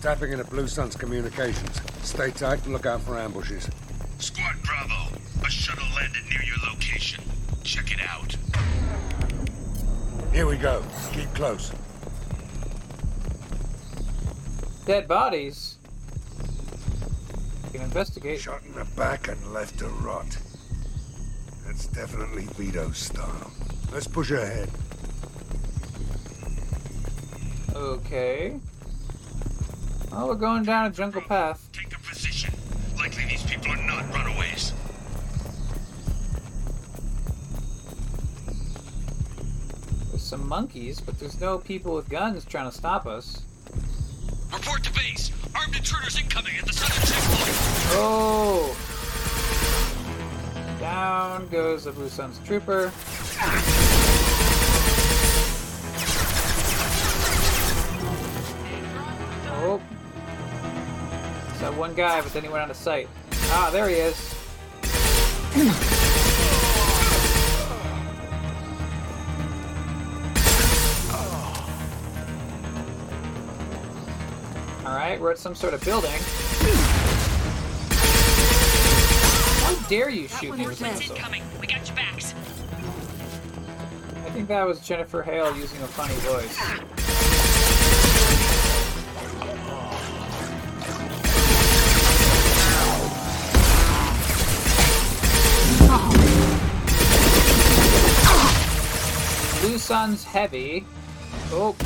[0.00, 1.80] Tapping into Blue Suns communications.
[2.04, 3.68] Stay tight and look out for ambushes.
[4.20, 7.24] Squad Bravo, a shuttle landed near your location.
[7.64, 8.36] Check it out.
[10.32, 10.84] Here we go.
[11.12, 11.72] Keep close.
[14.84, 15.78] Dead bodies.
[17.64, 18.38] We can investigate.
[18.38, 20.38] Shot in the back and left to rot.
[21.96, 23.50] That's definitely Vido's style.
[23.90, 24.68] Let's push ahead.
[27.74, 28.60] Okay.
[30.12, 31.68] Oh, we're going down a jungle path.
[31.72, 32.52] Take a position.
[32.96, 34.74] Likely these people are not runaways.
[40.10, 43.42] There's some monkeys, but there's no people with guns trying to stop us.
[44.52, 45.30] Report to base.
[45.54, 47.56] Armed intruders incoming at the southern checkpoint.
[47.98, 48.85] Oh!
[50.86, 52.92] Down goes the Blue Suns trooper.
[59.50, 59.82] Oh.
[61.58, 63.08] So one guy, but then he went out of sight.
[63.48, 64.32] Ah, there he is.
[74.84, 76.12] Alright, we're at some sort of building.
[79.88, 81.16] Dare you shoot me with a missile?
[81.60, 82.34] We got your backs.
[84.24, 86.58] I think that was Jennifer Hale using a funny voice.
[99.60, 100.84] Blue Suns heavy.
[101.52, 101.76] Oh.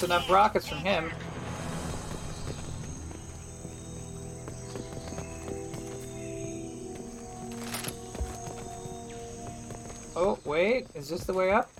[0.00, 1.12] That's enough rockets from him.
[10.16, 11.70] Oh, wait, is this the way up?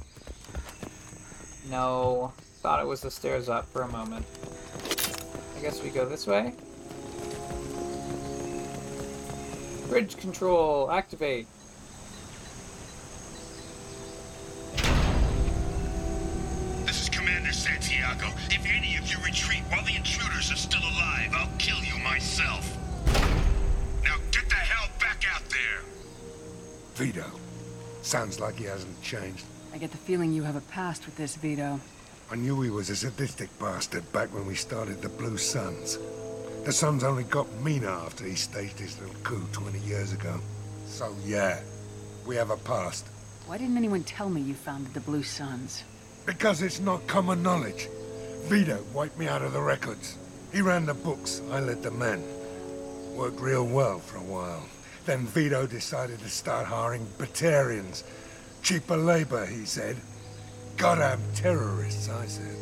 [1.70, 2.32] No,
[2.62, 4.26] thought it was the stairs up for a moment.
[5.56, 6.52] I guess we go this way.
[9.88, 11.46] Bridge control, activate.
[28.10, 29.44] Sounds like he hasn't changed.
[29.72, 31.78] I get the feeling you have a past with this, Vido.
[32.28, 35.96] I knew he was a sadistic bastard back when we started the Blue Suns.
[36.64, 40.40] The Suns only got meaner after he staged his little coup 20 years ago.
[40.86, 41.60] So yeah,
[42.26, 43.06] we have a past.
[43.46, 45.84] Why didn't anyone tell me you founded the Blue Suns?
[46.26, 47.88] Because it's not common knowledge.
[48.46, 50.16] Vido wiped me out of the records.
[50.52, 52.24] He ran the books, I led the men.
[53.14, 54.64] Worked real well for a while.
[55.06, 58.04] Then Vido decided to start hiring Batarians.
[58.62, 59.96] Cheaper labor, he said.
[60.76, 62.56] Goddamn terrorists, I said.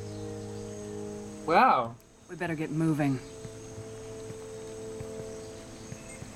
[1.46, 1.94] Wow.
[2.28, 3.18] We better get moving.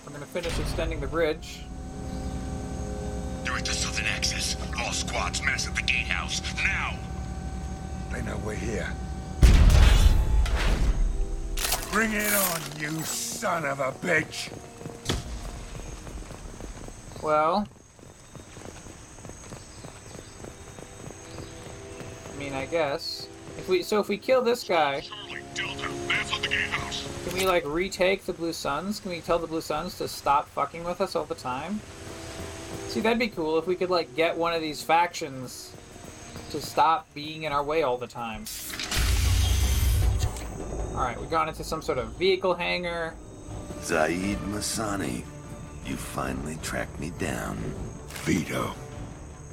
[0.07, 1.65] I'm gonna finish extending the bridge.
[3.45, 4.57] Direct the Southern axis.
[4.79, 6.43] All squads mass at the gatehouse.
[6.57, 6.99] Now!
[8.13, 8.93] They know we're here.
[11.91, 14.51] Bring it on, you son of a bitch!
[17.23, 17.67] Well.
[22.33, 23.29] I mean, I guess.
[23.59, 25.03] If we so if we kill this guy,
[25.55, 28.99] can we like retake the Blue Suns?
[28.99, 31.81] Can we tell the Blue Suns to stop fucking with us all the time?
[32.89, 35.73] See, that'd be cool if we could like get one of these factions
[36.51, 38.45] to stop being in our way all the time.
[40.95, 43.15] Alright, we've gone into some sort of vehicle hangar.
[43.81, 45.25] Zaeed Massani,
[45.87, 47.57] you finally tracked me down.
[48.25, 48.75] Vido.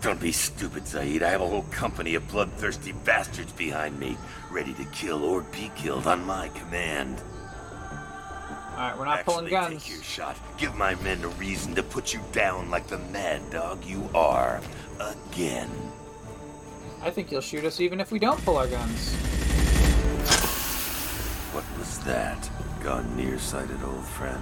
[0.01, 1.21] Don't be stupid, Zaeed.
[1.21, 4.17] I have a whole company of bloodthirsty bastards behind me,
[4.49, 7.21] ready to kill or be killed on my command.
[8.71, 9.83] Alright, we're not pulling Actually, guns.
[9.83, 10.37] Take your shot.
[10.57, 14.61] Give my men a reason to put you down like the mad dog you are.
[15.01, 15.69] Again.
[17.01, 19.13] I think you'll shoot us even if we don't pull our guns.
[21.51, 22.49] What was that?
[22.81, 24.41] Gone nearsighted, old friend.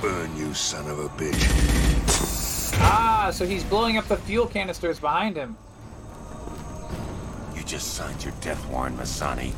[0.00, 2.72] Burn, you son of a bitch.
[2.78, 5.56] Ah, so he's blowing up the fuel canisters behind him.
[7.54, 9.52] You just signed your death warrant, Massani.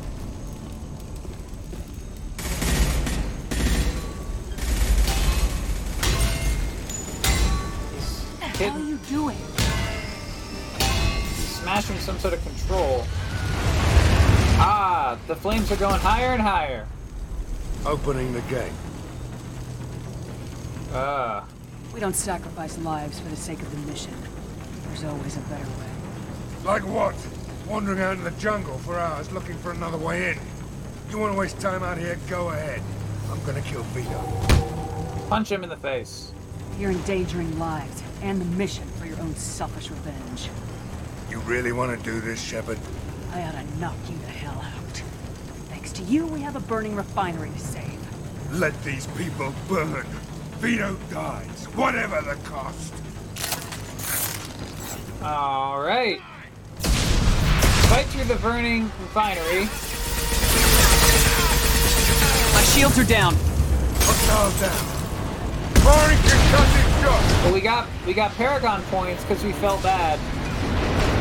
[8.41, 9.37] What the are you doing?
[11.61, 13.05] Smashing some sort of control.
[14.61, 16.87] Ah, the flames are going higher and higher.
[17.85, 18.73] Opening the gate.
[20.93, 21.45] Ah.
[21.93, 24.15] We don't sacrifice lives for the sake of the mission.
[24.87, 26.65] There's always a better way.
[26.65, 27.15] Like what?
[27.69, 30.39] Wandering out in the jungle for hours looking for another way in.
[31.11, 32.19] You want to waste time out here?
[32.29, 32.83] Go ahead.
[33.31, 35.29] I'm gonna kill Vido.
[35.29, 36.33] Punch him in the face.
[36.79, 40.49] You're endangering lives and the mission for your own selfish revenge.
[41.31, 42.79] You really want to do this, Shepard?
[43.33, 45.03] I ought to knock you the hell out.
[45.69, 47.99] Thanks to you, we have a burning refinery to save.
[48.53, 50.07] Let these people burn.
[50.59, 52.93] Vido dies, whatever the cost.
[55.23, 56.21] All right.
[57.89, 59.67] Fight through the burning refinery.
[62.55, 63.35] My shields are down.
[64.01, 64.99] Hostiles down.
[65.85, 67.45] Firing concussive shot.
[67.45, 70.19] Well, we got we got Paragon points because we felt bad.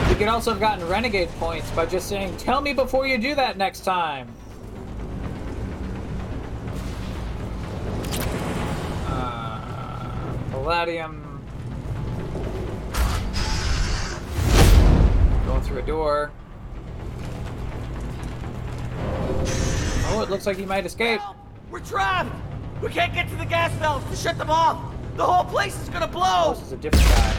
[0.10, 3.36] We could also have gotten Renegade points by just saying, "Tell me before you do
[3.36, 4.37] that next time."
[10.68, 11.42] Palladium.
[15.46, 16.30] Going through a door.
[20.10, 21.22] Oh, it looks like he might escape.
[21.72, 22.36] We're trapped!
[22.82, 24.94] We can't get to the gas valves to shut them off!
[25.16, 26.56] The whole place is gonna blow!
[26.56, 27.36] This is a different guy.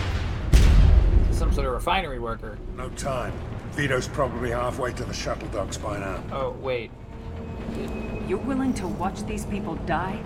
[1.30, 2.58] Some sort of refinery worker.
[2.78, 3.34] No time.
[3.72, 6.24] Vido's probably halfway to the shuttle docks by now.
[6.32, 6.90] Oh, wait.
[8.26, 10.18] You're willing to watch these people die?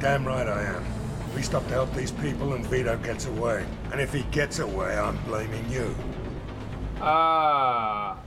[0.00, 0.95] Damn right I am.
[1.36, 3.66] We stop to help these people and Vido gets away.
[3.92, 5.94] And if he gets away, I'm blaming you.
[6.98, 8.18] Ah.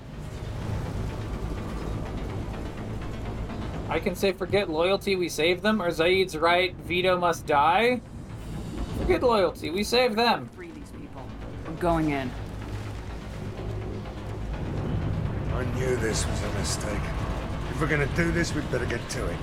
[3.89, 7.99] I can say forget loyalty, we save them, or Zaeed's right, Vido must die?
[8.99, 10.47] Forget loyalty, we save them.
[10.55, 11.23] Free these people.
[11.65, 12.29] We're going in.
[15.55, 17.01] I knew this was a mistake.
[17.71, 19.37] If we're gonna do this, we'd better get to it.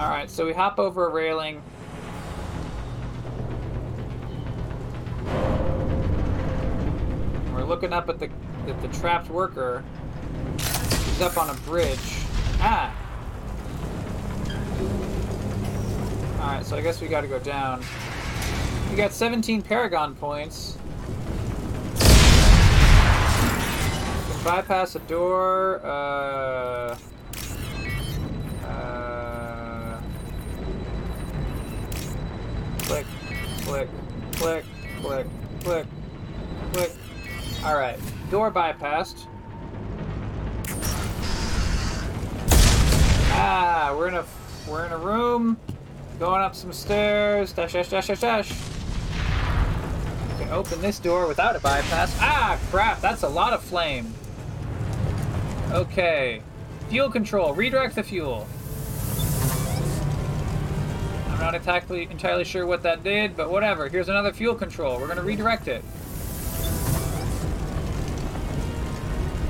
[0.00, 1.62] Alright, so we hop over a railing.
[7.52, 8.30] We're looking up at the
[8.66, 9.84] at the trapped worker.
[10.56, 11.98] He's up on a bridge.
[12.60, 12.96] Ah!
[16.40, 17.84] Alright, so I guess we gotta go down.
[18.88, 20.78] We got 17 Paragon points.
[24.42, 25.84] Bypass a door.
[25.84, 26.96] Uh.
[33.70, 33.88] click,
[34.32, 34.64] click,
[35.00, 35.26] click,
[35.62, 35.86] click,
[36.72, 36.90] click.
[37.64, 39.26] Alright, door bypassed.
[43.32, 44.24] Ah, we're in a
[44.68, 45.56] we're in a room,
[46.18, 47.52] going up some stairs.
[47.52, 48.52] Dash, dash, dash, dash, dash.
[50.38, 52.16] Can open this door without a bypass.
[52.18, 53.00] Ah, crap!
[53.00, 54.12] That's a lot of flame.
[55.70, 56.42] Okay,
[56.88, 57.54] fuel control.
[57.54, 58.48] Redirect the fuel.
[61.40, 63.88] I'm not exactly entirely sure what that did, but whatever.
[63.88, 65.00] Here's another fuel control.
[65.00, 65.82] We're gonna redirect it.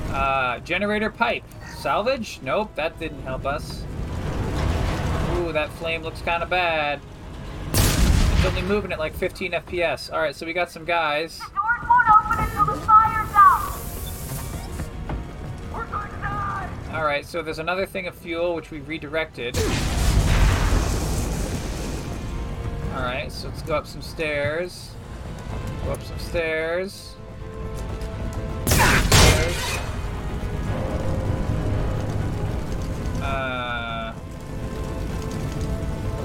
[0.09, 1.43] Uh, generator pipe.
[1.75, 2.39] Salvage?
[2.43, 3.83] Nope, that didn't help us.
[5.35, 7.01] Ooh, that flame looks kind of bad.
[7.73, 10.09] It's only moving at like 15 FPS.
[10.11, 11.41] Alright, so we got some guys.
[16.93, 19.57] Alright, so there's another thing of fuel which we redirected.
[22.93, 24.91] Alright, so let's go up some stairs.
[25.85, 27.15] Go up some stairs.
[28.65, 29.77] Stairs.
[33.21, 34.13] Uh,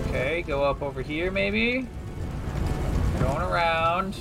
[0.08, 1.86] okay, go up over here maybe.
[3.20, 4.16] Going around.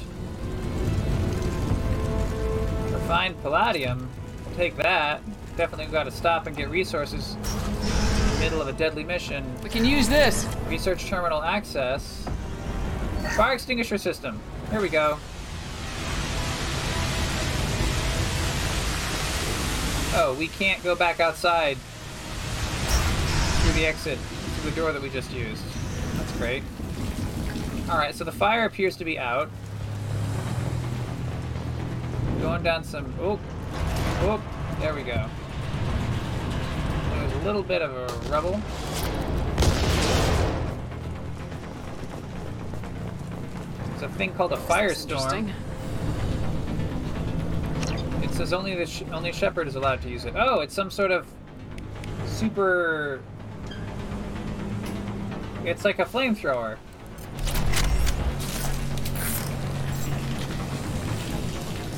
[2.92, 4.08] Refined palladium.
[4.56, 5.22] Take that.
[5.58, 7.38] Definitely got to stop and get resources.
[8.40, 9.44] Middle of a deadly mission.
[9.64, 10.46] We can use this.
[10.68, 12.28] Research terminal access.
[13.36, 14.40] Fire extinguisher system.
[14.70, 15.18] Here we go.
[20.18, 21.78] Oh, we can't go back outside
[23.62, 24.18] through the exit
[24.60, 25.64] to the door that we just used.
[26.16, 26.64] That's great.
[27.90, 29.50] Alright, so the fire appears to be out.
[32.42, 33.14] Going down some...
[33.20, 33.40] Oh!
[34.22, 34.42] Oh!
[34.80, 35.30] There we go.
[37.46, 38.60] There's a little bit of a rubble.
[43.92, 45.54] There's a thing called a firestorm.
[48.24, 50.34] It says only the sh only Shepard is allowed to use it.
[50.36, 51.28] Oh, it's some sort of
[52.26, 53.22] super.
[55.66, 56.78] It's like a flamethrower.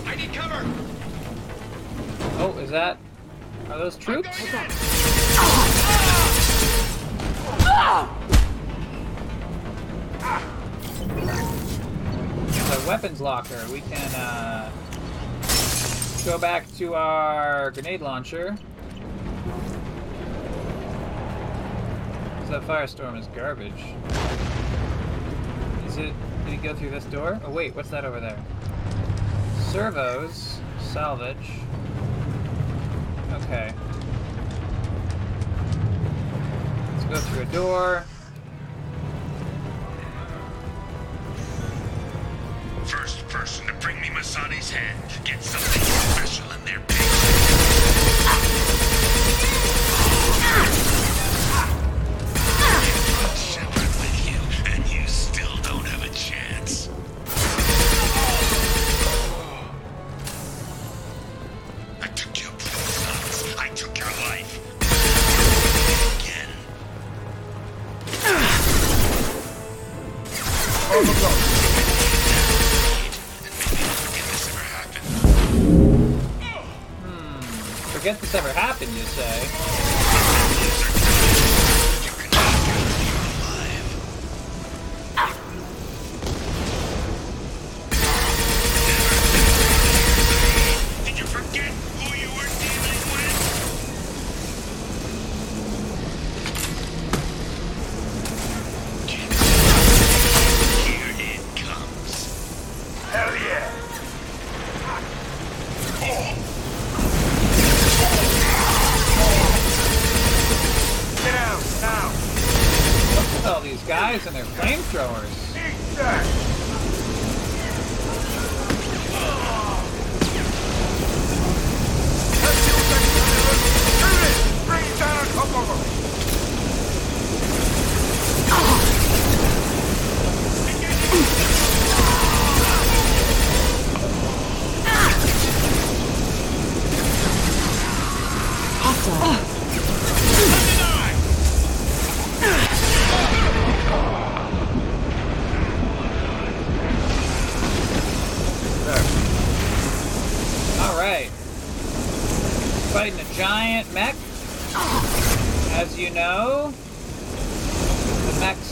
[0.05, 0.65] I need cover.
[2.37, 2.97] Oh, is that?
[3.69, 4.27] Are those troops?
[7.77, 8.07] A
[12.87, 13.63] weapons locker.
[13.71, 14.71] We can uh,
[16.25, 18.57] go back to our grenade launcher.
[22.49, 23.83] That firestorm is garbage.
[25.85, 26.13] Is it?
[26.45, 27.39] Did it go through this door?
[27.45, 28.43] Oh wait, what's that over there?
[29.71, 31.51] Servos, salvage.
[33.33, 33.71] Okay.
[37.17, 38.03] Go through a door.
[42.85, 45.96] First person to bring me Massani's hand gets something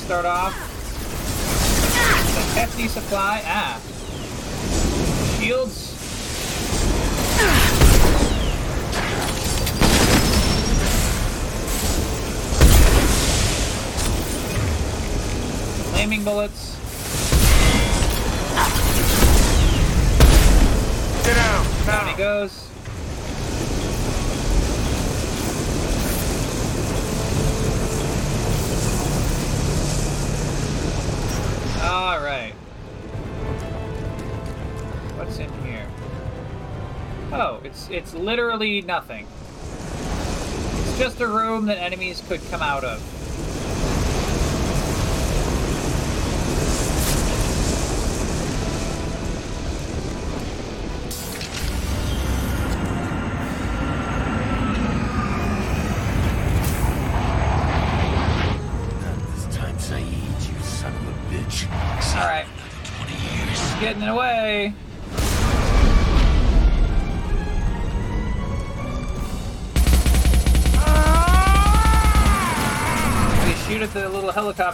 [0.06, 0.54] start off
[2.38, 3.42] a hefty supply.
[3.44, 3.82] Ah.
[5.40, 5.96] Shields.
[15.90, 16.76] Flaming bullets.
[21.26, 21.86] Get out!
[21.88, 22.75] Down he goes.
[31.96, 32.52] All right.
[35.16, 35.88] What's in here?
[37.32, 39.26] Oh, it's it's literally nothing.
[40.82, 43.00] It's just a room that enemies could come out of.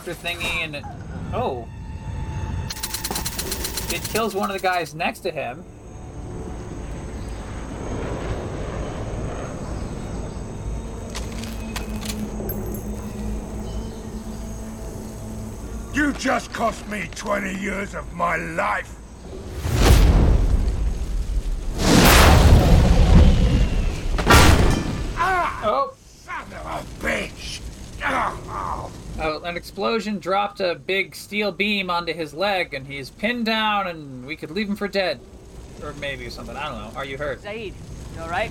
[0.02, 0.84] Helicopter thingy and it.
[1.34, 1.68] Oh.
[3.94, 5.64] It kills one of the guys next to him.
[15.94, 19.01] You just cost me 20 years of my life.
[29.52, 34.26] An explosion dropped a big steel beam onto his leg, and he's pinned down, and
[34.26, 35.20] we could leave him for dead.
[35.84, 36.56] Or maybe something.
[36.56, 36.98] I don't know.
[36.98, 37.42] Are you hurt?
[37.42, 37.74] Zaeed,
[38.16, 38.50] you alright?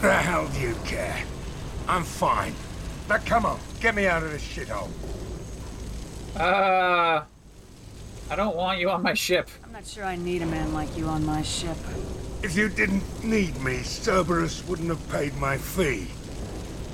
[0.00, 1.24] The hell do you care?
[1.86, 2.54] I'm fine.
[3.06, 4.88] Now come on, get me out of this shithole.
[6.34, 7.24] Uh.
[8.30, 9.50] I don't want you on my ship.
[9.62, 11.76] I'm not sure I need a man like you on my ship.
[12.42, 16.06] If you didn't need me, Cerberus wouldn't have paid my fee.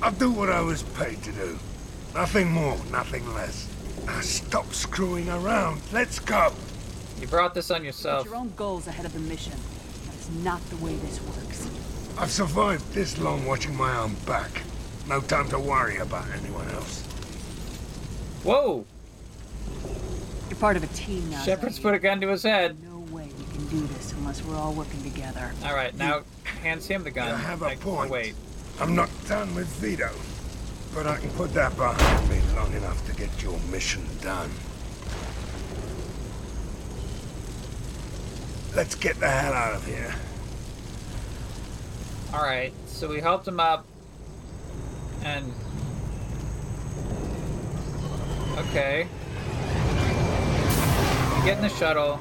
[0.01, 1.57] I'll do what I was paid to do.
[2.13, 3.67] Nothing more, nothing less.
[4.05, 5.81] Now stop screwing around.
[5.91, 6.51] Let's go.
[7.19, 8.25] You brought this on Put yourself.
[8.25, 9.53] your own goals ahead of the mission.
[10.05, 11.69] That's not the way this works.
[12.17, 14.63] I've survived this long watching my own back.
[15.07, 17.01] No time to worry about anyone else.
[18.43, 18.85] Whoa!
[20.49, 21.41] You're part of a team now.
[21.43, 22.77] Shepard's put a gun to his head.
[22.83, 25.51] No way we can do this unless we're all working together.
[25.65, 26.21] All right, now
[26.61, 27.29] hands him the gun.
[27.29, 28.09] You have a Like, point.
[28.09, 28.33] Wait.
[28.79, 30.11] I'm not done with Vido,
[30.97, 34.49] but I can put that behind me long enough to get your mission done.
[38.75, 40.15] Let's get the hell out of here.
[42.33, 42.73] All right.
[42.87, 43.85] So we helped him up,
[45.23, 45.53] and
[48.57, 49.07] okay.
[51.35, 52.19] We get in the shuttle.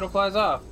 [0.00, 0.62] The shuttle flies off.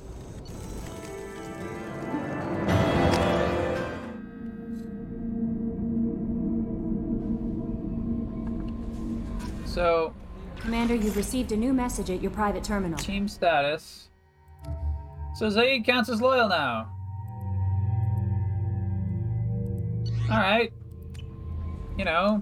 [9.65, 10.15] So,
[10.61, 12.97] Commander, you've received a new message at your private terminal.
[12.97, 14.09] team status.
[15.35, 16.89] So Zaeed counts as loyal now.
[20.23, 20.73] Alright.
[21.99, 22.41] You know,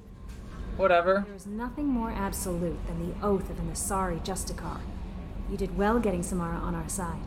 [0.78, 1.26] whatever.
[1.28, 4.80] There is nothing more absolute than the oath of an Asari Justicar.
[5.50, 7.20] You did well getting Samara on our side.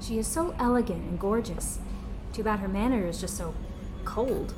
[0.00, 1.78] She is so elegant and gorgeous.
[2.32, 3.54] Too bad her manner is just so
[4.04, 4.54] cold.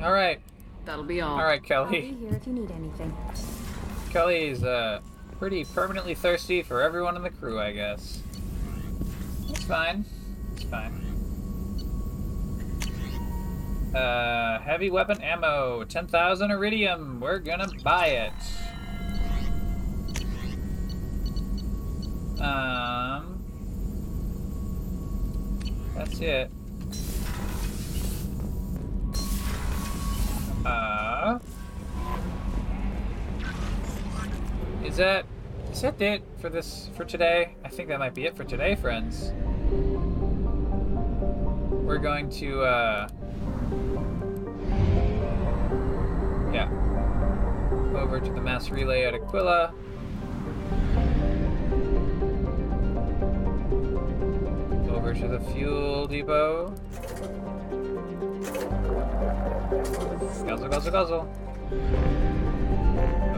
[0.00, 0.40] Alright.
[0.84, 1.38] That'll be all.
[1.38, 2.14] Alright, I'll be Kelly.
[2.14, 3.14] here if you need anything.
[4.10, 5.00] Kelly's uh
[5.38, 8.22] pretty permanently thirsty for everyone in the crew, I guess.
[9.48, 10.04] It's fine.
[10.54, 11.04] It's fine.
[13.94, 17.20] Uh, heavy weapon ammo, 10,000 iridium.
[17.20, 18.32] We're gonna buy it.
[22.40, 23.42] Um,
[25.94, 26.50] that's it.
[30.64, 31.38] Uh,
[34.84, 35.24] is that
[35.72, 37.56] is that it for this for today?
[37.64, 39.32] I think that might be it for today, friends.
[41.84, 43.08] We're going to uh
[46.52, 46.68] yeah
[47.96, 49.72] over to the mass relay at Aquila.
[55.08, 56.68] Over to the fuel depot.
[60.46, 61.34] Guzzle, guzzle, guzzle.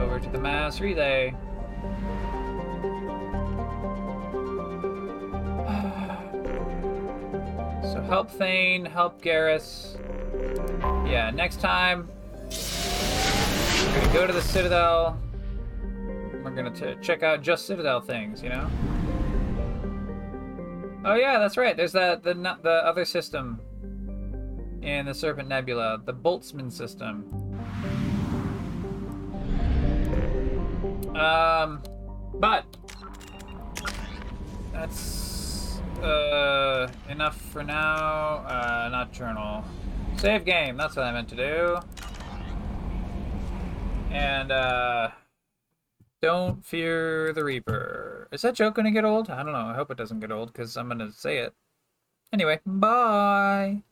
[0.00, 1.32] Over to the mass relay.
[7.92, 9.96] So help Thane, help Garrus.
[11.08, 12.08] yeah, next time
[12.50, 15.16] we're gonna go to the Citadel.
[16.42, 18.68] We're gonna t- check out just Citadel things, you know.
[21.02, 21.76] Oh yeah, that's right.
[21.76, 23.60] There's that the the other system
[24.82, 27.24] in the Serpent Nebula, the Boltzmann system.
[31.16, 31.82] Um,
[32.34, 32.64] but
[34.72, 38.44] that's uh enough for now.
[38.46, 39.64] Uh, not journal.
[40.16, 40.76] Save game.
[40.76, 41.78] That's what I meant to do.
[44.10, 45.10] And uh,
[46.22, 48.28] don't fear the Reaper.
[48.32, 49.30] Is that joke gonna get old?
[49.30, 49.66] I don't know.
[49.66, 51.54] I hope it doesn't get old because I'm gonna say it.
[52.32, 53.82] Anyway, bye.